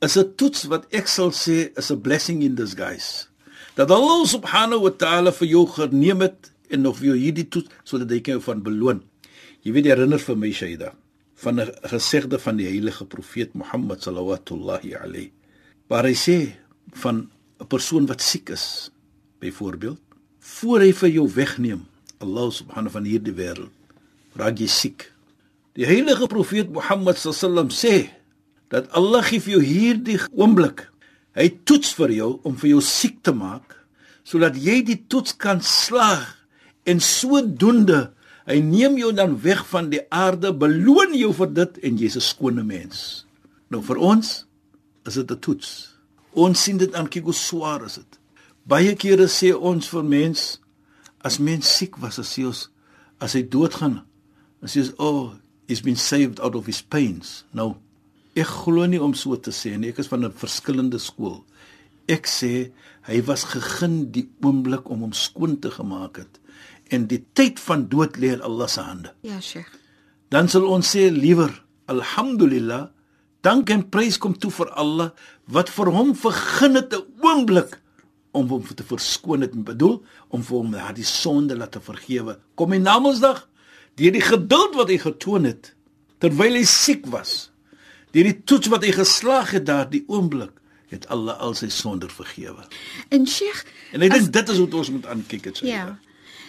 is 0.00 0.16
'n 0.16 0.34
toets 0.36 0.64
wat 0.70 0.86
ek 0.90 1.06
sal 1.08 1.30
sê 1.30 1.70
is 1.76 1.90
'n 1.90 2.00
blessing 2.00 2.42
in 2.42 2.54
disguise. 2.54 3.26
Dat 3.74 3.90
Allah 3.90 4.26
subhanahu 4.26 4.82
wa 4.82 4.90
ta'ala 4.90 5.32
vir 5.32 5.48
jou 5.48 5.66
geneem 5.66 6.20
het 6.20 6.50
en 6.70 6.86
of 6.86 7.00
jou 7.00 7.16
hierdie 7.16 7.48
toets 7.48 7.70
sodat 7.84 8.10
hy 8.10 8.20
jou 8.22 8.40
van 8.40 8.62
beloon. 8.62 9.02
Jy 9.62 9.72
weet 9.72 9.84
herinner 9.84 10.18
vir 10.18 10.36
my 10.36 10.52
Shaida 10.52 10.94
van 11.34 11.60
'n 11.60 11.70
gesegde 11.82 12.38
van 12.38 12.56
die 12.56 12.66
heilige 12.66 13.04
profeet 13.04 13.54
Mohammed 13.54 14.02
sallallahu 14.02 14.94
alayhi 15.02 15.32
waar 15.88 16.04
hy 16.04 16.14
sê 16.14 16.54
van 16.92 17.30
'n 17.60 17.66
persoon 17.66 18.06
wat 18.06 18.20
siek 18.20 18.50
is 18.50 18.90
byvoorbeeld 19.40 20.00
voor 20.38 20.80
hy 20.80 20.92
vir 20.92 21.08
jou 21.08 21.28
wegneem 21.28 21.86
Allah 22.18 22.50
subhanahu 22.50 22.90
van 22.90 23.04
hierdie 23.04 23.34
wêreld 23.34 23.70
raak 24.34 24.58
jy 24.58 24.66
siek 24.66 25.12
Die 25.78 25.86
heilige 25.86 26.26
profeet 26.26 26.72
Mohammed 26.74 27.18
sallam 27.18 27.68
sê 27.70 28.10
dat 28.72 28.90
Allah 28.96 29.24
gee 29.24 29.40
vir 29.40 29.56
jou 29.56 29.64
hierdie 29.64 30.20
oomblik. 30.36 30.86
Hy 31.38 31.48
toets 31.64 31.92
vir 31.96 32.12
jou 32.12 32.30
om 32.46 32.56
vir 32.58 32.74
jou 32.76 32.82
siek 32.84 33.22
te 33.22 33.32
maak 33.32 33.76
sodat 34.28 34.58
jy 34.60 34.82
die 34.84 34.98
toets 35.08 35.32
kan 35.40 35.62
slaag 35.64 36.26
en 36.84 37.00
sodoende 37.00 38.10
hy 38.48 38.58
neem 38.64 38.98
jou 39.00 39.08
dan 39.16 39.38
weg 39.40 39.60
van 39.68 39.88
die 39.92 40.02
aarde, 40.12 40.52
beloon 40.56 41.14
jou 41.16 41.30
vir 41.36 41.50
dit 41.52 41.78
en 41.84 41.98
jy's 42.00 42.16
'n 42.16 42.24
skone 42.24 42.64
mens. 42.64 43.24
Nou 43.70 43.82
vir 43.82 43.96
ons 43.96 44.44
is 45.06 45.14
dit 45.14 45.30
'n 45.30 45.40
toets. 45.40 45.96
Ons 46.32 46.62
sien 46.62 46.76
dit 46.76 46.94
aan 46.94 47.08
kyk 47.08 47.24
hoe 47.24 47.34
swaar 47.34 47.84
is 47.84 47.94
dit. 47.94 48.18
Baie 48.64 48.94
kere 48.96 49.28
sê 49.28 49.52
ons 49.54 49.88
vir 49.88 50.04
mens 50.04 50.60
as 51.24 51.38
mens 51.38 51.76
siek 51.76 51.96
was, 51.96 52.18
as 52.18 52.36
hy 52.36 52.44
ons 52.44 52.68
as 53.20 53.32
hy 53.32 53.42
doodgaan, 53.42 54.04
dan 54.60 54.68
sê 54.68 54.80
ons, 54.80 54.92
"Oh, 54.98 55.32
he's 55.66 55.80
been 55.80 55.96
saved 55.96 56.40
out 56.40 56.54
of 56.54 56.66
his 56.66 56.82
pains." 56.82 57.44
Nou, 57.52 57.76
ek 58.38 58.46
glo 58.64 58.86
nie 58.86 59.00
om 59.02 59.14
so 59.14 59.36
te 59.36 59.50
sê 59.50 59.76
nie. 59.76 59.90
Ek 59.90 59.98
is 59.98 60.08
van 60.08 60.24
'n 60.24 60.32
verskillende 60.32 60.98
skool. 60.98 61.44
Ek 62.08 62.26
sê 62.26 62.72
hy 63.02 63.22
was 63.22 63.44
gegun 63.44 64.10
die 64.12 64.28
oomblik 64.42 64.88
om 64.90 65.00
hom 65.00 65.12
skoon 65.12 65.60
te 65.60 65.70
gemaak 65.70 66.16
het 66.16 66.40
en 66.90 67.06
die 67.06 67.24
tyd 67.34 67.60
van 67.60 67.88
dood 67.88 68.16
lê 68.16 68.32
in 68.32 68.40
Allah 68.40 68.68
se 68.68 68.80
hande. 68.80 69.12
Ja, 69.22 69.40
Sheikh. 69.40 69.78
dan 70.28 70.48
sal 70.48 70.66
ons 70.68 70.88
sê 70.92 71.08
liewer 71.12 71.52
alhamdulillah 71.88 72.88
dank 73.46 73.70
en 73.72 73.84
prys 73.88 74.18
kom 74.20 74.34
toe 74.36 74.50
vir 74.52 74.70
Allah 74.76 75.12
wat 75.48 75.70
vir 75.72 75.90
hom 75.94 76.14
vergun 76.14 76.76
het 76.76 76.92
'n 76.94 77.06
oomblik 77.24 77.80
om 78.32 78.48
hom 78.48 78.64
te 78.64 78.84
verskoon 78.84 79.40
het 79.40 79.54
en 79.56 79.64
bedoel 79.64 80.02
om 80.28 80.42
vir 80.42 80.56
hom 80.56 80.70
daardie 80.72 81.04
sonde 81.04 81.56
laat 81.56 81.72
te 81.72 81.80
vergewe 81.80 82.38
kom 82.54 82.72
in 82.72 82.82
Namedsdag 82.82 83.48
deur 83.96 84.12
die 84.12 84.20
geduld 84.20 84.74
wat 84.74 84.88
hy 84.88 84.98
getoon 84.98 85.44
het 85.44 85.74
terwyl 86.20 86.54
hy 86.54 86.64
siek 86.64 87.06
was 87.06 87.50
deur 88.14 88.30
die 88.30 88.38
toets 88.44 88.70
wat 88.72 88.84
hy 88.86 88.92
geslaag 88.96 89.50
het 89.56 89.66
daardie 89.68 90.04
oomblik 90.06 90.54
het 90.88 91.04
Allah 91.12 91.36
al 91.44 91.52
sy 91.54 91.68
sonde 91.68 92.08
vergewe. 92.08 92.64
En 93.12 93.26
Sheikh, 93.28 93.64
en 93.92 94.04
ek 94.06 94.14
dink 94.14 94.30
dit 94.32 94.52
is 94.54 94.60
hoe 94.62 94.68
ons 94.80 94.90
moet 94.94 95.06
aankyk 95.12 95.50
het 95.50 95.60
sê 95.60 95.68
ja. 95.68 95.98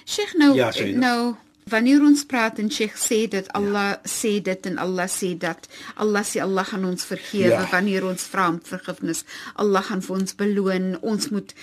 Sheikh 0.08 0.34
nou 0.39 0.54
Ja, 0.56 0.72
nou 0.96 1.36
wanneer 1.70 2.02
ons 2.02 2.24
praat 2.26 2.60
en 2.60 2.70
Sheikh 2.72 2.96
sê 2.98 3.28
dit 3.30 3.48
Allah 3.54 3.90
ja. 3.90 4.02
sê 4.06 4.42
dit 4.42 4.66
en 4.70 4.78
Allah 4.78 5.08
sê 5.08 5.38
dat 5.38 5.68
Allah 5.96 6.24
sê 6.24 6.42
Allah 6.42 6.66
gaan 6.66 6.86
ons 6.86 7.06
vergewe 7.06 7.50
Ja. 7.56 7.68
wanneer 7.72 8.06
ons 8.06 8.24
vra 8.32 8.48
om 8.50 8.60
vergifnis. 8.64 9.24
Allah 9.56 9.84
gaan 9.84 10.02
vir 10.02 10.16
ons 10.16 10.36
beloon. 10.36 10.98
Ons 11.02 11.30
moet 11.30 11.54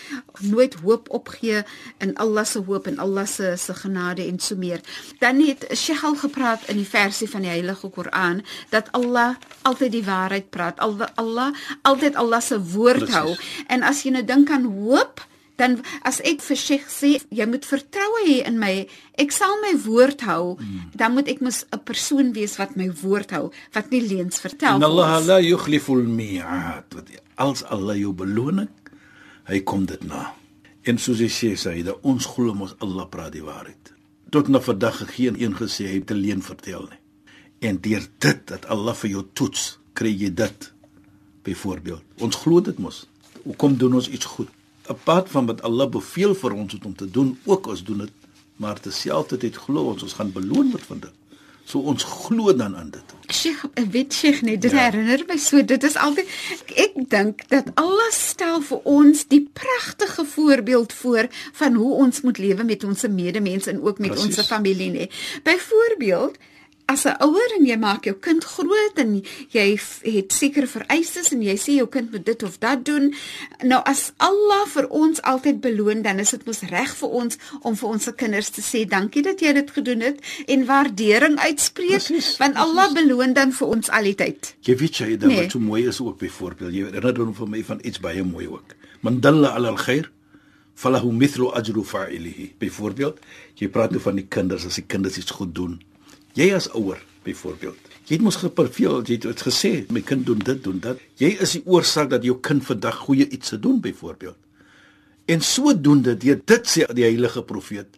nooit 0.41 0.75
hoop 0.83 1.09
opgee 1.11 1.63
in 2.01 2.17
Allah 2.17 2.45
se 2.45 2.59
hoop 2.59 2.87
en 2.87 2.99
Allah 2.99 3.27
se 3.27 3.55
se 3.57 3.75
genade 3.75 4.23
en 4.27 4.39
so 4.39 4.57
meer. 4.57 4.81
Dan 5.21 5.41
het 5.47 5.67
Sheikh 5.75 6.05
al 6.05 6.17
gepraat 6.17 6.69
in 6.69 6.77
die 6.77 6.89
versie 6.89 7.29
van 7.29 7.43
die 7.43 7.51
Heilige 7.51 7.89
Koran 7.91 8.43
dat 8.71 8.89
Allah 8.93 9.35
altyd 9.63 9.93
die 9.93 10.05
waarheid 10.05 10.51
praat. 10.51 10.79
Al- 10.81 11.09
Allah 11.17 11.53
altyd 11.83 12.15
Allah 12.17 12.41
se 12.41 12.61
woord 12.61 12.99
Precies. 12.99 13.15
hou. 13.17 13.37
En 13.69 13.83
as 13.83 14.03
jy 14.03 14.11
nou 14.11 14.25
dink 14.25 14.51
aan 14.51 14.65
hoop, 14.65 15.21
dan 15.57 15.81
as 16.03 16.21
ek 16.21 16.43
vir 16.45 16.57
Sheikh 16.57 16.89
sê 16.93 17.17
jy 17.31 17.47
moet 17.49 17.65
vertroue 17.65 18.23
hê 18.27 18.39
in 18.49 18.59
my, 18.59 18.87
ek 19.19 19.33
sal 19.33 19.57
my 19.63 19.75
woord 19.87 20.21
hou, 20.29 20.57
mm. 20.61 20.93
dan 20.95 21.17
moet 21.17 21.29
ek 21.29 21.41
mos 21.41 21.65
'n 21.73 21.81
persoon 21.85 22.33
wees 22.33 22.57
wat 22.61 22.77
my 22.77 22.91
woord 23.03 23.31
hou, 23.31 23.51
wat 23.73 23.91
nie 23.91 24.01
leuns 24.01 24.41
vertel 24.41 24.79
vir 24.79 24.89
Allah 24.89 25.21
la 25.27 25.39
yukhlifu 25.41 25.93
al-mi'ad. 25.97 26.95
Wat 26.95 27.09
als 27.37 27.65
Allah 27.65 27.97
jou 27.97 28.13
beloning, 28.13 28.69
hy 29.49 29.61
kom 29.61 29.87
dit 29.87 30.03
na. 30.05 30.35
En 30.87 30.99
soos 30.99 31.21
hy 31.21 31.29
sê, 31.29 31.57
sê 31.59 31.83
dat 31.83 31.99
ons 32.03 32.27
glo 32.27 32.55
mos 32.55 32.77
Allah 32.85 33.09
praat 33.11 33.33
die 33.33 33.45
waarheid. 33.45 33.93
Tot 34.31 34.49
na 34.49 34.61
vandag 34.61 35.03
geen 35.15 35.37
een 35.41 35.55
gesê 35.55 35.87
hy 35.87 35.99
het 36.01 36.11
'n 36.11 36.23
leuen 36.23 36.43
vertel 36.43 36.89
nie. 36.91 37.01
En 37.61 37.81
deur 37.81 38.05
dit 38.19 38.47
dat 38.47 38.67
Allah 38.67 38.95
vir 38.95 39.11
jou 39.11 39.25
toets, 39.33 39.79
kry 39.93 40.13
jy 40.13 40.35
dit. 40.35 40.73
Byvoorbeeld, 41.43 42.03
ons 42.19 42.37
glo 42.37 42.61
dit 42.61 42.79
mos. 42.79 43.07
Hoekom 43.45 43.77
doen 43.77 43.95
ons 43.95 44.09
iets 44.09 44.25
goed? 44.25 44.49
Apart 44.89 45.29
van 45.29 45.47
wat 45.47 45.63
Allah 45.63 45.89
beveel 45.91 46.35
vir 46.35 46.53
ons 46.53 46.73
het 46.73 46.85
om 46.85 46.95
te 46.97 47.11
doen, 47.11 47.39
ook 47.45 47.67
ons 47.67 47.85
doen 47.85 47.99
dit, 47.99 48.11
maar 48.57 48.81
terselfdertyd 48.81 49.57
glo 49.57 49.91
ons 49.93 50.03
ons 50.03 50.13
gaan 50.13 50.33
beloon 50.33 50.71
word 50.71 50.85
van 50.87 50.99
dit. 51.01 51.11
So 51.67 51.81
ons 51.91 52.05
glo 52.07 52.53
dan 52.55 52.77
aan 52.79 52.91
dit. 52.95 53.15
Sheikh, 53.35 53.65
ek 53.75 53.89
weet 53.91 54.15
Sheikh 54.15 54.43
net, 54.47 54.61
dit 54.63 54.71
Ja. 54.71 54.85
herinner 54.87 55.25
my 55.27 55.37
so, 55.37 55.63
dit 55.65 55.83
is 55.83 55.97
altyd 55.97 56.27
ek 56.77 56.93
dink 57.11 57.43
dat 57.51 57.73
Allah 57.75 58.11
stel 58.15 58.63
vir 58.63 58.81
ons 58.85 59.25
die 59.27 59.49
pragtige 59.53 60.25
voorbeeld 60.25 60.93
voor 60.93 61.27
van 61.53 61.75
hoe 61.75 61.95
ons 61.95 62.21
moet 62.23 62.39
lewe 62.39 62.65
met 62.65 62.85
ons 62.85 63.03
medemens 63.09 63.67
en 63.67 63.83
ook 63.83 63.99
met 63.99 64.11
Precies. 64.15 64.39
ons 64.39 64.47
familie 64.47 64.91
nê. 64.91 65.09
Byvoorbeeld 65.43 66.37
As 66.89 67.05
'n 67.05 67.17
ouer 67.21 67.51
en 67.59 67.67
jy 67.67 67.77
maak 67.77 68.05
jou 68.05 68.15
kind 68.15 68.45
groot 68.45 68.95
en 68.95 69.23
jy 69.51 69.79
het 70.03 70.33
sekere 70.33 70.67
vereistes 70.67 71.33
en 71.33 71.43
jy 71.43 71.57
sê 71.59 71.73
jou 71.77 71.87
kind 71.89 72.13
moet 72.13 72.25
dit 72.25 72.43
of 72.43 72.59
dat 72.59 72.85
doen. 72.85 73.15
Nou 73.63 73.83
as 73.85 74.13
Allah 74.17 74.67
vir 74.67 74.87
ons 74.89 75.23
altyd 75.23 75.61
beloon, 75.61 76.03
dan 76.03 76.19
is 76.19 76.31
dit 76.31 76.47
mos 76.47 76.61
reg 76.61 76.97
vir 76.97 77.09
ons 77.09 77.39
om 77.63 77.77
vir 77.77 77.89
ons 77.89 78.03
se 78.05 78.13
kinders 78.13 78.51
te 78.51 78.61
sê 78.63 78.85
dankie 78.89 79.23
dat 79.23 79.41
jy 79.41 79.53
dit 79.53 79.71
gedoen 79.71 80.01
het 80.01 80.21
en 80.47 80.65
waardering 80.67 81.39
uitspreek 81.39 81.89
Precies, 82.07 82.37
want 82.37 82.55
Allah 82.57 82.93
beloon 82.95 83.33
dan 83.33 83.53
vir 83.53 83.67
ons 83.69 83.89
altyd. 83.91 84.55
Jy 84.61 84.77
weet 84.77 84.97
jy 84.97 85.17
dat 85.17 85.29
Nee. 85.29 85.41
wat 85.43 85.51
so 85.53 85.59
mooi 85.59 85.87
is 85.89 86.01
ook 86.01 86.19
byvoorbeeld 86.19 86.73
jy 86.73 86.85
herinner 86.93 87.25
hom 87.25 87.35
vir 87.35 87.49
my 87.49 87.65
van 87.65 87.81
iets 87.83 88.01
baie 88.01 88.23
mooi 88.25 88.47
ook. 88.47 88.75
Man 89.01 89.21
dalla 89.21 89.49
ala 89.49 89.69
al-khair 89.69 90.11
falahu 90.75 91.13
mithlu 91.13 91.51
ajru 91.53 91.83
fa'ilihi. 91.85 92.55
Byvoorbeeld, 92.59 93.19
jy 93.55 93.69
praat 93.69 93.91
nou 93.91 94.01
van 94.01 94.15
die 94.15 94.27
kinders 94.29 94.67
as 94.67 94.75
die 94.75 94.85
kinders 94.87 95.17
iets 95.19 95.31
goed 95.31 95.55
doen. 95.55 95.81
Jy 96.37 96.51
as 96.53 96.69
ouer 96.77 96.99
byvoorbeeld. 97.25 97.79
Jy 98.07 98.19
het 98.19 98.23
mos 98.23 98.37
geprofeel, 98.39 99.01
jy 99.09 99.17
het 99.17 99.25
het 99.31 99.43
gesê 99.43 99.71
my 99.91 100.03
kind 100.05 100.27
doen 100.29 100.39
dit, 100.45 100.59
doen 100.63 100.79
dat. 100.85 101.01
Jy 101.19 101.33
is 101.43 101.57
die 101.57 101.63
oorsaak 101.65 102.11
dat 102.13 102.27
jou 102.27 102.37
kind 102.45 102.63
vandag 102.67 102.99
goeie 103.07 103.27
iets 103.29 103.55
se 103.55 103.59
doen 103.59 103.81
byvoorbeeld. 103.83 104.37
En 105.27 105.41
sodoende 105.43 106.15
deur 106.23 106.39
dit 106.45 106.69
sê 106.71 106.87
die 106.95 107.07
heilige 107.07 107.43
profeet, 107.43 107.97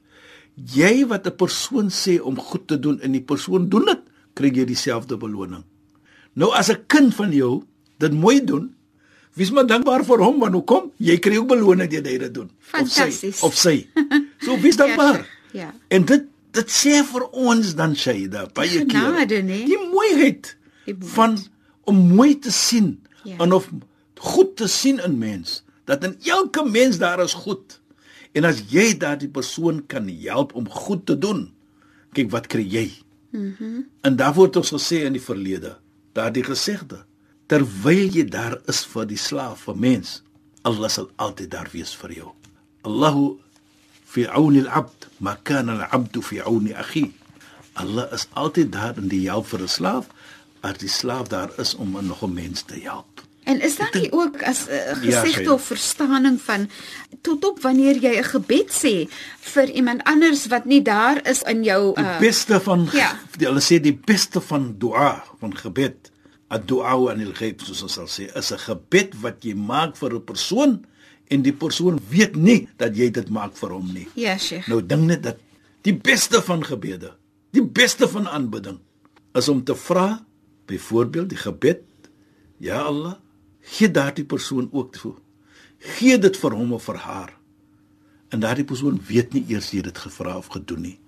jy 0.55 1.05
wat 1.07 1.27
'n 1.27 1.37
persoon 1.37 1.91
sê 1.91 2.19
om 2.21 2.39
goed 2.39 2.67
te 2.69 2.79
doen 2.79 3.01
en 3.01 3.13
die 3.13 3.21
persoon 3.21 3.69
doen 3.69 3.85
dit, 3.85 4.01
kry 4.35 4.51
jy 4.55 4.65
dieselfde 4.65 5.17
beloning. 5.17 5.65
Nou 6.33 6.53
as 6.55 6.71
'n 6.71 6.87
kind 6.87 7.15
van 7.15 7.33
jou 7.33 7.63
dit 7.99 8.13
mooi 8.13 8.45
doen, 8.45 8.75
wees 9.35 9.51
maar 9.51 9.67
dankbaar 9.67 10.05
vir 10.05 10.19
hom 10.19 10.41
want 10.41 10.55
hoekom? 10.55 10.93
Jy 10.97 11.19
kry 11.19 11.37
ook 11.37 11.49
beloning 11.49 11.91
deur 11.91 12.03
dit 12.03 12.21
te 12.21 12.31
doen. 12.31 12.51
Of 12.81 12.89
sy, 12.89 13.33
of 13.43 13.55
sy. 13.55 13.87
So 14.41 14.57
wees 14.61 14.77
dankbaar. 14.83 15.27
ja. 15.53 15.75
En 15.89 16.05
dit 16.05 16.25
dit 16.59 16.71
sê 16.75 16.99
vir 17.07 17.25
ons 17.33 17.75
dan 17.79 17.95
Shaida 17.97 18.47
baie 18.55 18.83
keer. 18.85 18.91
Genade, 18.91 19.43
nee. 19.47 19.65
Die 19.69 19.79
mooiheid 19.93 20.55
Die 20.89 20.97
van 21.15 21.39
om 21.89 22.01
mooi 22.17 22.35
te 22.39 22.53
sien 22.53 22.99
Ja. 23.25 23.37
en 23.45 23.53
of 23.53 23.69
goed 24.19 24.57
te 24.57 24.67
sien 24.69 24.99
in 25.05 25.19
mens. 25.19 25.63
Dat 25.85 26.05
in 26.05 26.17
elke 26.25 26.63
mens 26.69 26.99
daar 26.99 27.21
is 27.25 27.35
goed. 27.35 27.81
En 28.33 28.45
as 28.45 28.63
jy 28.71 28.93
daardie 28.99 29.29
persoon 29.29 29.83
kan 29.87 30.09
help 30.09 30.55
om 30.55 30.69
goed 30.69 31.07
te 31.07 31.17
doen, 31.19 31.49
kyk 32.13 32.31
wat 32.31 32.47
kry 32.47 32.65
jy. 32.67 32.87
Mhm. 33.31 33.83
En 34.03 34.17
daarvoor 34.17 34.47
het 34.47 34.57
ons 34.57 34.73
gesê 34.73 35.03
in 35.05 35.13
die 35.17 35.23
verlede, 35.23 35.77
daardie 36.17 36.45
gesegde, 36.45 37.05
terwyl 37.47 38.09
jy 38.15 38.25
daar 38.29 38.59
is 38.69 38.85
vir 38.87 39.07
die 39.07 39.17
slaaf, 39.21 39.67
vir 39.69 39.77
mens, 39.77 40.23
Allah 40.63 40.89
sal 40.91 41.11
altyd 41.17 41.51
daar 41.51 41.69
wees 41.73 41.95
vir 41.97 42.13
jou. 42.13 42.33
Allahu 42.89 43.39
fi 44.09 44.25
auni 44.27 44.61
al-abd 44.65 44.98
ma 45.19 45.37
kana 45.43 45.73
al-abd 45.73 46.25
fi 46.25 46.41
auni 46.41 46.73
akhi. 46.73 47.13
Allah 47.75 48.13
is 48.13 48.27
altyd 48.35 48.73
daar 48.73 48.97
in 48.99 49.09
die 49.09 49.29
help 49.29 49.47
vir 49.47 49.63
'n 49.63 49.69
slaaf, 49.69 50.07
as 50.61 50.79
die 50.79 50.89
slaaf 50.89 51.29
daar 51.29 51.51
is 51.59 51.75
om 51.75 51.99
nog 52.03 52.23
'n 52.23 52.35
mens 52.35 52.63
te 52.63 52.75
help. 52.83 53.23
En 53.49 53.61
is 53.61 53.77
daar 53.77 53.95
nie 53.97 54.13
ook 54.13 54.43
as 54.43 54.67
'n 54.67 54.71
uh, 54.71 54.87
Ja, 54.87 54.95
gesegde 54.95 55.31
Shaila. 55.31 55.53
of 55.53 55.63
verstaaning 55.63 56.41
van 56.41 56.69
tot 57.23 57.45
op 57.45 57.63
wanneer 57.63 57.97
jy 57.97 58.19
'n 58.19 58.25
gebed 58.25 58.71
sê 58.85 59.09
vir 59.41 59.71
iemand 59.71 60.03
anders 60.05 60.47
wat 60.47 60.65
nie 60.65 60.83
daar 60.83 61.27
is 61.27 61.43
in 61.43 61.63
jou 61.65 61.95
Die 61.95 62.05
uh, 62.05 62.19
beste 62.19 62.61
van 62.61 62.89
ja. 62.93 63.19
die 63.39 63.47
hulle 63.47 63.61
sê 63.61 63.81
die 63.81 63.99
beste 64.05 64.41
van 64.41 64.75
dua, 64.79 65.25
van 65.41 65.57
gebed, 65.57 66.11
ad-du'a 66.49 67.11
anil 67.13 67.33
ghaib 67.33 67.61
soos 67.61 67.83
ons 67.83 67.93
sal 67.93 68.07
sê, 68.07 68.37
is 68.37 68.53
'n 68.53 68.59
gebed 68.59 69.15
wat 69.21 69.43
jy 69.45 69.55
maak 69.55 69.97
vir 69.97 70.15
'n 70.15 70.25
persoon 70.25 70.85
en 71.31 71.43
die 71.43 71.53
persoon 71.53 71.99
weet 72.11 72.37
nie 72.37 72.69
dat 72.77 72.97
jy 72.97 73.11
dit 73.11 73.29
maak 73.31 73.57
vir 73.57 73.71
hom 73.71 73.93
nie. 73.93 74.07
Ja, 74.15 74.37
Sheikh. 74.39 74.69
Nou 74.69 74.81
dink 74.87 75.07
net 75.07 75.23
dat 75.23 75.39
die 75.83 75.95
beste 75.95 76.43
van 76.43 76.65
gebede, 76.65 77.15
die 77.53 77.65
beste 77.65 78.09
van 78.09 78.29
aanbidding 78.29 78.79
is 79.35 79.49
om 79.49 79.65
te 79.65 79.75
vra, 79.75 80.25
byvoorbeeld 80.67 81.29
die 81.29 81.39
gebed, 81.39 81.83
ja 82.59 82.83
Allah, 82.83 83.15
gee 83.61 83.91
daardie 83.91 84.25
persoon 84.25 84.69
ook 84.73 84.93
toe. 84.97 85.15
Gee 85.79 86.19
dit 86.19 86.37
vir 86.37 86.51
hom 86.57 86.73
of 86.73 86.85
vir 86.85 86.97
haar. 86.97 87.35
En 88.31 88.41
daardie 88.41 88.65
persoon 88.65 89.01
weet 89.09 89.33
nie 89.33 89.45
eers 89.49 89.71
jy 89.71 89.81
dit 89.83 89.99
gevra 89.99 90.37
of 90.37 90.47
gedoen 90.53 90.83
nie. 90.83 90.99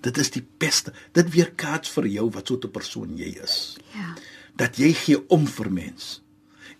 Dit 0.00 0.18
is 0.18 0.30
die 0.30 0.44
beste. 0.58 0.92
Dit 1.12 1.30
weerkaats 1.34 1.90
vir 1.90 2.06
jou 2.06 2.28
wat 2.30 2.46
so 2.48 2.54
'n 2.62 2.70
persoon 2.70 3.16
jy 3.16 3.34
is 3.42 3.76
Ja. 3.94 4.14
dat 4.56 4.76
jy 4.76 4.92
gee 4.92 5.28
om 5.28 5.46
vir 5.46 5.70
mens. 5.72 6.22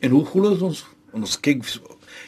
En 0.01 0.11
hoe 0.11 0.25
glo 0.27 0.55
ons 0.61 0.85
ons 1.13 1.41
kyk 1.41 1.65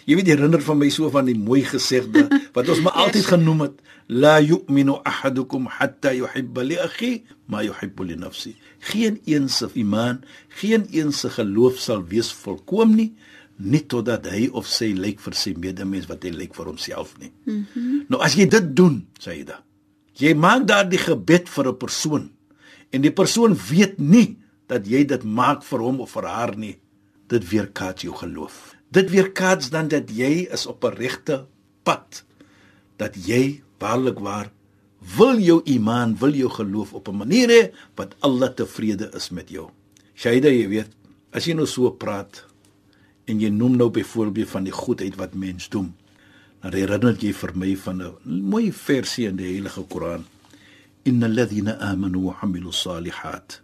jy 0.06 0.16
weet 0.18 0.32
herinner 0.32 0.62
van 0.62 0.78
my 0.78 0.90
so 0.90 1.10
van 1.10 1.26
die 1.26 1.38
mooi 1.38 1.62
gesegde 1.64 2.26
wat 2.54 2.68
ons 2.68 2.82
maar 2.84 2.98
altyd 3.04 3.26
genoem 3.26 3.60
het 3.66 3.80
la 4.10 4.38
yu'minu 4.42 4.98
ahadukum 5.06 5.68
hatta 5.78 6.12
yuhibba 6.12 6.64
li 6.66 6.76
akhi 6.78 7.12
ma 7.46 7.62
yuhibbu 7.62 8.04
li 8.04 8.16
nafsi. 8.18 8.56
Geen 8.90 9.20
een 9.26 9.48
se 9.48 9.68
iman, 9.74 10.22
geen 10.48 10.86
een 10.90 11.12
se 11.12 11.30
geloof 11.30 11.78
sal 11.78 12.02
wees 12.10 12.32
volkom 12.32 12.96
nie 12.96 13.12
nie 13.60 13.82
totdat 13.84 14.24
hy 14.32 14.48
of 14.56 14.68
sy 14.68 14.94
lyk 14.96 15.20
vir 15.20 15.36
sy 15.36 15.52
medemens 15.60 16.08
wat 16.08 16.24
hy 16.24 16.32
lyk 16.32 16.54
vir 16.56 16.70
homself 16.70 17.12
nie. 17.20 17.30
Mm 17.44 17.66
-hmm. 17.72 18.04
Nou 18.08 18.20
as 18.24 18.34
jy 18.34 18.48
dit 18.48 18.76
doen, 18.76 19.06
sê 19.20 19.36
jy 19.36 19.44
da. 19.44 19.60
Jy 20.16 20.34
maak 20.34 20.66
daardie 20.66 20.98
gebed 20.98 21.48
vir 21.48 21.68
'n 21.68 21.76
persoon 21.76 22.30
en 22.90 23.02
die 23.02 23.12
persoon 23.12 23.54
weet 23.54 23.98
nie 23.98 24.38
dat 24.66 24.86
jy 24.86 25.04
dit 25.04 25.22
maak 25.24 25.62
vir 25.62 25.80
hom 25.80 26.00
of 26.00 26.10
vir 26.10 26.26
haar 26.26 26.56
nie. 26.56 26.78
Dit 27.28 27.48
weerkaats 27.48 28.02
jou 28.02 28.14
geloof. 28.14 28.74
Dit 28.90 29.10
weerkaats 29.10 29.70
dan 29.70 29.88
dat 29.88 30.10
jy 30.10 30.48
is 30.50 30.66
op 30.66 30.84
'n 30.84 30.94
regte 30.98 31.46
pad. 31.82 32.24
Dat 32.96 33.14
jy 33.14 33.62
waarlik 33.78 34.18
waar 34.18 34.50
wil 35.16 35.38
jou 35.38 35.60
iman, 35.64 36.16
wil 36.18 36.34
jou 36.34 36.50
geloof 36.50 36.92
op 36.92 37.08
'n 37.08 37.16
manier 37.16 37.48
hê 37.48 37.72
wat 37.94 38.14
Allah 38.18 38.54
tevrede 38.54 39.10
is 39.14 39.30
met 39.30 39.48
jou. 39.48 39.70
Shaida, 40.14 40.48
jy 40.48 40.68
weet, 40.68 40.90
as 41.32 41.44
jy 41.44 41.54
nou 41.54 41.66
so 41.66 41.90
praat 41.90 42.44
en 43.24 43.40
jy 43.40 43.48
noem 43.48 43.76
nou 43.76 43.90
byvoorbeeld 43.90 44.48
van 44.48 44.64
die 44.64 44.72
goedheid 44.72 45.16
wat 45.16 45.34
mens 45.34 45.68
doen, 45.68 45.94
dan 46.60 46.72
herinner 46.72 47.16
jy 47.16 47.32
vir 47.32 47.52
my 47.54 47.76
van 47.76 48.02
'n 48.02 48.42
mooi 48.42 48.72
versie 48.72 49.26
in 49.26 49.36
die 49.36 49.52
Heilige 49.52 49.82
Koran. 49.82 50.24
Innal 51.04 51.32
ladhina 51.32 51.78
amanu 51.78 52.20
wa 52.20 52.36
amilus 52.42 52.80
salihat 52.80 53.62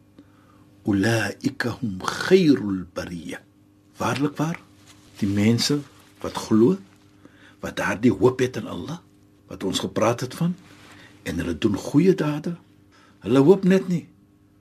ulaika 0.84 1.70
hum 1.80 1.98
khairul 2.00 2.86
bariyah. 2.94 3.40
Waarlikwaar, 3.98 4.60
die 5.20 5.28
mense 5.30 5.80
wat 6.22 6.36
glo 6.36 6.76
wat 7.64 7.76
daardie 7.76 8.12
hoop 8.12 8.40
het 8.44 8.56
in 8.60 8.66
Allah 8.66 9.00
wat 9.50 9.64
ons 9.64 9.80
gepraat 9.84 10.20
het 10.26 10.34
van 10.34 10.54
en 11.26 11.38
hulle 11.42 11.58
doen 11.58 11.74
goeie 11.74 12.14
dade. 12.14 12.54
Hulle 13.24 13.40
hoop 13.42 13.64
net 13.64 13.88
nie 13.88 14.06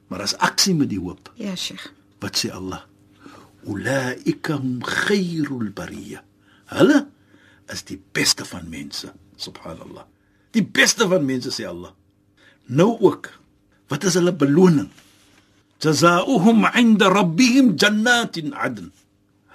maar 0.07 0.21
as 0.21 0.35
aksie 0.37 0.75
met 0.77 0.89
die 0.89 1.01
hoop. 1.01 1.31
Ja, 1.35 1.55
Sheikh. 1.55 1.91
wat 2.21 2.37
sê 2.39 2.49
Allah? 2.53 2.81
Ulaika 3.65 4.57
hum 4.57 4.79
khairul 4.81 5.69
bariya. 5.73 6.23
Hulle 6.73 7.05
is 7.73 7.83
die 7.85 7.97
beste 8.13 8.45
van 8.45 8.69
mense 8.69 9.11
subhanallah. 9.41 10.05
Die 10.55 10.63
beste 10.63 11.07
van 11.09 11.25
mense 11.25 11.51
sê 11.53 11.65
Allah. 11.69 11.93
Nou 12.65 12.95
ook 13.01 13.29
wat 13.91 14.05
is 14.07 14.17
hulle 14.17 14.33
beloning? 14.33 14.89
Jazaohum 15.81 16.65
'inda 16.65 17.09
rabbihim 17.09 17.75
jannatin 17.77 18.53
adn 18.53 18.91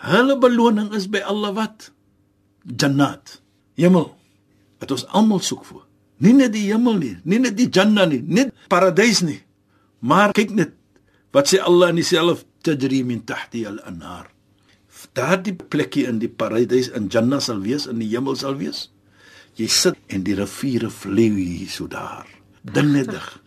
hulle 0.07 0.39
beloning 0.41 0.91
is 0.97 1.07
by 1.13 1.21
Allah 1.27 1.53
wat? 1.57 1.91
Jannat. 2.65 3.39
Hemel. 3.81 4.11
Wat 4.81 4.93
ons 4.97 5.07
almal 5.13 5.45
soek 5.45 5.65
vir 5.69 5.85
nie 6.21 6.35
net 6.37 6.53
die 6.55 6.69
hemel 6.69 6.99
nie 7.01 7.15
nie 7.25 7.41
net 7.41 7.57
die 7.59 7.69
janna 7.73 8.07
nie 8.09 8.21
net 8.21 8.53
paradys 8.73 9.23
nie. 9.25 9.41
Maar 10.01 10.35
kyk 10.37 10.53
net 10.57 10.77
wat 11.35 11.51
sê 11.51 11.61
Allah 11.65 11.93
in 11.93 12.01
dieselfde 12.01 12.47
tajri 12.65 13.03
min 13.07 13.25
tahti 13.25 13.65
al-anhar. 13.69 14.29
Daardie 15.17 15.57
plekkie 15.57 16.05
in 16.07 16.21
die 16.21 16.29
paradys 16.29 16.91
in 16.97 17.09
janna 17.13 17.41
sal 17.41 17.63
wees 17.65 17.89
in 17.89 18.03
die 18.03 18.11
hemel 18.13 18.37
sal 18.37 18.59
wees. 18.61 18.89
Jy 19.57 19.69
sit 19.69 19.97
en 20.13 20.25
die 20.27 20.37
riviere 20.39 20.91
vloei 20.93 21.33
hier 21.33 21.73
so 21.73 21.89
daar. 21.91 22.29
Dinnig 22.63 23.40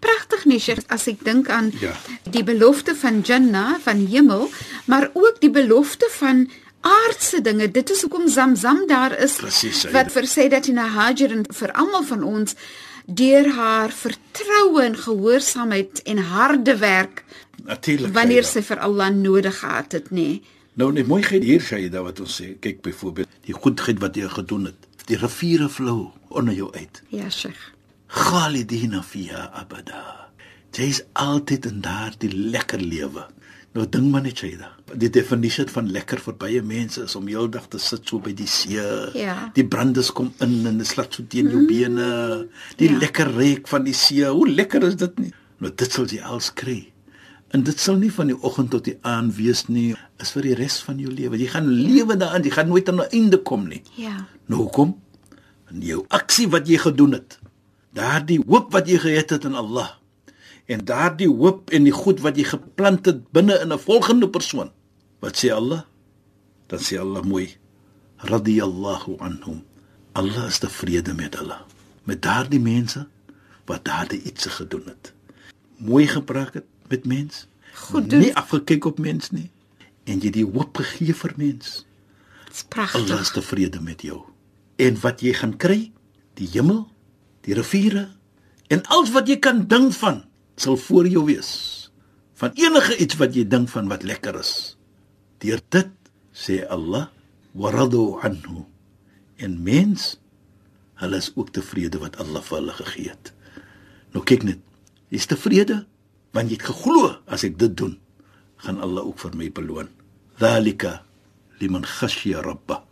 Pragtig 0.00 0.44
nie, 0.44 0.58
Sheikh, 0.60 0.82
as 0.88 1.06
ek 1.06 1.24
dink 1.24 1.48
aan 1.48 1.72
Ja. 1.80 1.92
die 2.30 2.44
belofte 2.44 2.94
van 2.94 3.20
Jannah, 3.20 3.78
van 3.82 4.06
hemel, 4.06 4.50
maar 4.86 5.10
ook 5.12 5.40
die 5.40 5.50
belofte 5.50 6.08
van 6.18 6.50
aardse 6.80 7.40
dinge. 7.40 7.70
Dit 7.70 7.90
is 7.90 8.00
hoekom 8.02 8.28
Zamzam 8.28 8.86
daar 8.86 9.18
is 9.18 9.36
Presies, 9.36 9.80
Saida. 9.80 10.02
wat 10.02 10.12
versê 10.12 10.48
dat 10.50 10.66
in 10.66 10.76
Hajar 10.76 11.30
en 11.30 11.44
vir 11.50 11.72
almal 11.72 12.02
van 12.04 12.22
ons 12.22 12.54
deur 13.06 13.48
haar 13.56 13.90
vertroue 13.92 14.82
en 14.82 14.96
gehoorsaamheid 14.96 16.02
en 16.02 16.18
harde 16.18 16.76
werk 16.76 17.24
natuurlik 17.64 18.12
wanneer 18.14 18.44
sy 18.44 18.62
vir 18.62 18.78
Allah 18.80 19.08
nodig 19.10 19.58
gehad 19.58 19.92
het, 19.92 20.10
nê. 20.10 20.14
Nee. 20.14 20.42
Nou 20.76 20.92
net 20.92 21.06
mooi 21.06 21.22
gee 21.22 21.40
hier 21.40 21.60
Shaida 21.62 22.02
wat 22.02 22.20
ons 22.20 22.40
sê. 22.42 22.56
Kyk 22.60 22.82
byvoorbeeld 22.82 23.28
die 23.46 23.54
goedheid 23.54 23.98
wat 24.00 24.16
jy 24.16 24.28
gedoen 24.28 24.64
het. 24.64 24.74
Die 25.06 25.16
riviere 25.16 25.68
vloei 25.68 26.08
onder 26.28 26.54
jou 26.54 26.72
uit. 26.74 27.02
Ja, 27.08 27.30
Sheikh. 27.30 27.70
Khalidina 28.14 29.02
fiha 29.02 29.48
abada. 29.58 30.02
Jy's 30.74 31.00
altyd 31.18 31.66
in 31.70 31.80
daardie 31.82 32.30
lekker 32.54 32.78
lewe. 32.82 33.24
Nou 33.74 33.86
ding 33.90 34.06
maar 34.12 34.22
net 34.22 34.38
Shaida. 34.38 34.68
Die 35.02 35.08
definisie 35.10 35.64
van 35.74 35.88
lekker 35.90 36.20
vir 36.22 36.36
baie 36.38 36.60
mense 36.62 37.02
is 37.08 37.16
om 37.18 37.26
heeldag 37.26 37.66
te 37.72 37.80
sit 37.82 38.06
so 38.06 38.20
by 38.22 38.30
die 38.38 38.46
see. 38.46 38.78
Ja. 39.18 39.34
Die 39.56 39.66
brandes 39.66 40.12
kom 40.14 40.30
in 40.44 40.60
en 40.70 40.78
dit 40.78 40.86
slat 40.86 41.14
so 41.18 41.26
teen 41.26 41.50
jou 41.50 41.64
bene. 41.66 42.06
Die 42.78 42.90
Ja. 42.92 42.98
lekker 43.02 43.32
reuk 43.34 43.66
van 43.68 43.84
die 43.84 43.94
see. 43.98 44.22
Hoe 44.30 44.46
lekker 44.48 44.82
is 44.86 44.94
dit 44.96 45.18
nie? 45.18 45.32
Nou 45.58 45.72
dit 45.74 45.90
sal 45.92 46.06
jy 46.06 46.22
als 46.22 46.52
kry. 46.54 46.92
En 47.50 47.62
dit 47.62 47.78
sal 47.78 47.96
nie 47.98 48.10
van 48.12 48.26
die 48.30 48.38
oggend 48.42 48.70
tot 48.70 48.84
die 48.84 48.96
aand 49.02 49.34
wees 49.36 49.66
nie, 49.68 49.94
is 50.20 50.30
vir 50.34 50.42
die 50.42 50.54
res 50.54 50.80
van 50.82 50.98
jou 50.98 51.10
lewe. 51.10 51.38
Jy 51.38 51.46
gaan 51.46 51.66
lewe 51.70 52.16
daarin, 52.16 52.42
jy 52.42 52.50
gaan 52.50 52.68
nooit 52.68 52.88
aan 52.88 53.00
'n 53.00 53.10
einde 53.10 53.38
kom 53.42 53.66
nie. 53.68 53.82
Ja. 53.96 54.26
Nou 54.46 54.62
hoekom? 54.62 54.94
In 55.70 55.80
jou 55.82 56.04
aksie 56.10 56.48
wat 56.48 56.66
jy 56.68 56.78
gedoen 56.78 57.12
het. 57.12 57.38
Daardie 57.94 58.40
hoop 58.46 58.72
wat 58.74 58.88
jy 58.90 58.98
gehad 58.98 59.30
het 59.30 59.44
in 59.46 59.54
Allah. 59.54 59.90
En 60.66 60.84
daardie 60.84 61.28
hoop 61.28 61.70
en 61.70 61.84
die 61.86 61.94
goed 61.94 62.22
wat 62.24 62.38
jy 62.40 62.46
geplant 62.48 63.06
het 63.06 63.20
binne 63.36 63.58
in 63.62 63.72
'n 63.72 63.78
volgende 63.78 64.28
persoon. 64.28 64.70
Wat 65.20 65.36
sê 65.36 65.52
Allah? 65.52 65.82
Dan 66.66 66.78
sê 66.78 66.98
Allah 66.98 67.22
mooi: 67.22 67.56
Radiyallahu 68.16 69.16
anhum. 69.18 69.62
Allah 70.12 70.46
is 70.46 70.58
tevrede 70.58 71.14
met 71.14 71.38
hulle. 71.38 71.58
Met 72.04 72.22
daardie 72.22 72.60
mense 72.60 73.06
wat 73.64 73.84
daardie 73.84 74.22
iets 74.22 74.46
gedoen 74.46 74.82
het. 74.86 75.12
Mooi 75.76 76.06
gepraat 76.06 76.54
het 76.54 76.64
met 76.88 77.04
mens. 77.04 77.46
Goed 77.74 78.10
doen. 78.10 78.18
Nie 78.18 78.34
afgekyk 78.36 78.84
op 78.84 78.98
mens 78.98 79.30
nie. 79.30 79.50
En 80.04 80.20
jy 80.20 80.30
die 80.30 80.46
hoop 80.46 80.76
gegee 80.76 81.14
vir 81.14 81.32
mens. 81.36 81.84
Dit's 82.46 82.62
Allah 82.62 82.68
pragtig. 82.68 83.20
is 83.20 83.30
tevrede 83.30 83.80
met 83.80 84.02
jou. 84.02 84.22
En 84.76 85.00
wat 85.00 85.20
jy 85.20 85.32
gaan 85.32 85.56
kry, 85.56 85.92
die 86.34 86.48
hemel, 86.52 86.88
die 87.44 87.56
riviere 87.56 88.08
en 88.72 88.84
alles 88.92 89.12
wat 89.14 89.28
jy 89.28 89.38
kan 89.42 89.64
dink 89.68 89.92
van, 90.00 90.24
sal 90.56 90.78
voor 90.80 91.08
jou 91.10 91.26
wees. 91.28 91.50
Van 92.40 92.54
enige 92.58 92.96
iets 92.98 93.18
wat 93.20 93.36
jy 93.36 93.44
dink 93.46 93.70
van 93.70 93.88
wat 93.90 94.02
lekker 94.06 94.38
is. 94.40 94.76
Deur 95.44 95.60
dit 95.70 95.92
sê 96.32 96.64
Allah, 96.66 97.08
"Waradu 97.52 98.18
anhu." 98.22 98.64
En 99.36 99.62
mens, 99.62 100.18
hulle 100.94 101.16
is 101.16 101.32
ook 101.34 101.52
tevrede 101.52 101.98
wat 101.98 102.16
Allah 102.16 102.42
vir 102.42 102.58
hulle 102.58 102.72
gegee 102.72 103.08
het. 103.08 103.32
Nou 104.14 104.24
kyk 104.24 104.42
net, 104.42 104.60
jy's 105.08 105.26
tevrede 105.26 105.86
want 106.34 106.50
jy 106.50 106.56
het 106.58 106.66
geglo 106.66 107.14
as 107.30 107.44
ek 107.44 107.58
dit 107.58 107.76
doen, 107.76 107.98
gaan 108.56 108.80
Allah 108.80 109.06
ook 109.06 109.18
vir 109.18 109.36
my 109.38 109.50
beloon. 109.54 109.88
Dhalika 110.38 111.04
liman 111.60 111.84
khashiya 111.86 112.42
rabbah. 112.42 112.82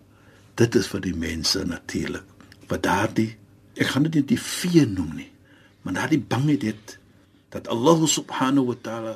Dit 0.55 0.77
is 0.79 0.87
vir 0.87 1.01
die 1.01 1.15
mense 1.15 1.65
natuurlik. 1.67 2.23
Wat 2.69 2.83
daardie 2.83 3.37
ek 3.77 3.87
gaan 3.87 4.03
dit 4.09 4.15
nie 4.21 4.27
die 4.35 4.41
vee 4.41 4.87
noem 4.87 5.15
nie, 5.17 5.31
maar 5.83 5.95
daardie 5.95 6.21
bangheid 6.21 6.63
het 6.63 6.99
dat 7.53 7.69
Allah 7.69 8.07
subhanahu 8.09 8.73
wa 8.73 8.77
taala 8.83 9.15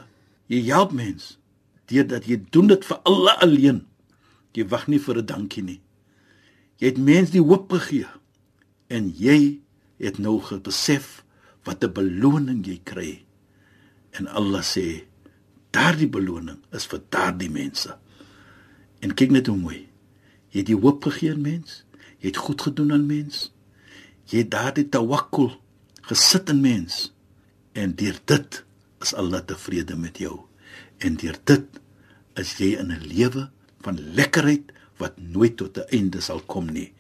jy 0.52 0.62
help 0.68 0.92
mens 0.92 1.36
deurdat 1.90 2.26
jy 2.26 2.40
doen 2.50 2.70
dit 2.70 2.84
vir 2.84 2.98
Allah 3.06 3.36
alleen. 3.42 3.84
Jy 4.56 4.64
wag 4.72 4.86
nie 4.88 4.98
vir 4.98 5.18
'n 5.18 5.26
dankie 5.26 5.62
nie. 5.62 5.80
Jy 6.80 6.86
het 6.86 6.98
mens 6.98 7.30
die 7.30 7.40
hoop 7.40 7.70
gegee 7.72 8.08
en 8.88 9.12
jy 9.12 9.60
het 9.98 10.18
nou 10.18 10.40
gebesef 10.40 11.24
wat 11.64 11.84
'n 11.84 11.92
beloning 11.92 12.66
jy 12.66 12.80
kry. 12.84 13.24
En 14.12 14.26
Allah 14.26 14.62
sê 14.62 15.04
daardie 15.70 16.08
beloning 16.08 16.58
is 16.72 16.86
vir 16.86 17.02
daardie 17.08 17.50
mense. 17.50 17.98
En 19.00 19.14
kyk 19.14 19.30
net 19.30 19.46
hoe 19.46 19.56
mooi. 19.56 19.88
Jy 20.50 20.58
het 20.58 20.66
die 20.66 20.80
hoop 20.80 21.04
gegee 21.04 21.32
aan 21.32 21.40
mens. 21.40 21.84
Jy 22.18 22.28
het 22.28 22.36
goed 22.36 22.62
gedoen 22.62 22.92
aan 22.92 23.06
mens. 23.06 23.52
Jy 24.26 24.42
het 24.42 24.50
daardie 24.50 24.88
tawakkul 24.90 25.52
gesit 26.08 26.50
in 26.50 26.60
mens. 26.60 27.12
En 27.72 27.94
deur 27.94 28.18
dit 28.24 28.62
is 29.04 29.14
Allah 29.14 29.44
tevrede 29.46 29.96
met 29.96 30.18
jou. 30.18 30.40
En 30.98 31.16
deur 31.20 31.38
dit 31.44 31.80
is 32.40 32.56
jy 32.58 32.74
in 32.80 32.92
'n 32.92 33.06
lewe 33.06 33.50
van 33.80 33.98
lekkerheid 34.14 34.72
wat 34.98 35.18
nooit 35.18 35.56
tot 35.56 35.78
'n 35.78 35.88
einde 35.90 36.20
sal 36.20 36.40
kom 36.40 36.66
nie. 36.72 36.92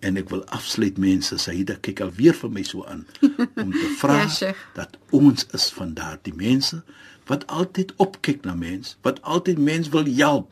En 0.00 0.16
ek 0.16 0.28
wil 0.28 0.44
afsluit 0.44 0.96
mense, 0.98 1.38
Saida 1.38 1.76
kyk 1.80 2.00
alweer 2.00 2.34
vir 2.34 2.50
my 2.50 2.62
so 2.62 2.84
aan 2.84 3.06
om 3.62 3.72
te 3.72 3.88
vra 4.00 4.22
Ja, 4.22 4.54
dat 4.74 4.96
ons 5.10 5.46
is 5.52 5.68
van 5.76 5.94
daardie 5.94 6.34
mense 6.34 6.82
wat 7.26 7.46
altyd 7.46 7.92
opkyk 7.96 8.44
na 8.44 8.54
mens, 8.54 8.96
wat 9.06 9.22
altyd 9.22 9.58
mens 9.58 9.88
wil 9.88 10.04
help. 10.04 10.50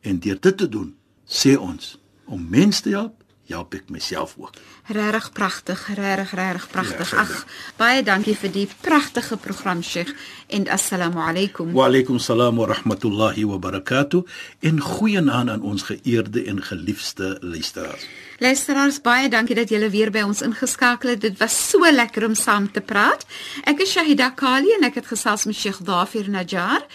En 0.00 0.18
deur 0.18 0.40
dit 0.40 0.56
te 0.56 0.68
doen, 0.68 0.94
sê 1.26 1.56
ons, 1.58 1.98
om 2.24 2.48
mens 2.48 2.80
te 2.80 2.90
help, 2.94 3.24
help 3.52 3.74
ek 3.74 3.90
myself 3.90 4.34
ook. 4.38 4.54
Regtig 4.86 5.32
pragtig, 5.32 5.82
regtig 5.94 6.32
regtig 6.38 6.68
pragtig. 6.70 7.10
Ja, 7.10 7.24
Ag, 7.24 7.44
baie 7.76 8.02
dankie 8.02 8.34
vir 8.38 8.52
die 8.54 8.66
pragtige 8.80 9.36
program 9.36 9.82
Sheikh 9.82 10.14
en 10.48 10.66
assalamu 10.68 11.20
alaykum. 11.22 11.72
Wa 11.76 11.86
alaykum 11.90 12.18
salaam 12.18 12.56
wa 12.56 12.66
rahmatullahi 12.70 13.44
wa 13.44 13.58
barakatuh. 13.58 14.24
En 14.60 14.80
goeienaand 14.80 15.50
aan 15.50 15.62
ons 15.62 15.82
geëerde 15.82 16.44
en 16.44 16.62
geliefde 16.62 17.36
luisteraars. 17.40 18.06
Luisteraars, 18.40 19.00
baie 19.04 19.28
dankie 19.28 19.54
dat 19.54 19.68
julle 19.68 19.90
weer 19.92 20.10
by 20.10 20.22
ons 20.24 20.42
ingeskakel 20.42 21.14
het. 21.14 21.20
Dit 21.20 21.38
was 21.38 21.54
so 21.68 21.84
lekker 21.92 22.24
om 22.26 22.34
saam 22.34 22.70
te 22.72 22.80
praat. 22.80 23.26
Ek 23.68 23.82
is 23.84 23.92
Shahida 23.92 24.30
Kali 24.32 24.72
en 24.78 24.88
ek 24.88 25.02
het 25.02 25.10
gesels 25.12 25.44
met 25.44 25.56
Sheikh 25.56 25.82
Dafir 25.84 26.30
Najjar. 26.30 26.86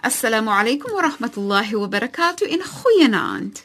Assalamu 0.00 0.50
alaykum 0.54 0.92
wa 0.96 1.04
rahmatullahi 1.08 1.76
wa 1.76 1.88
barakatuh 1.88 2.48
en 2.52 2.64
goeienaand. 2.64 3.64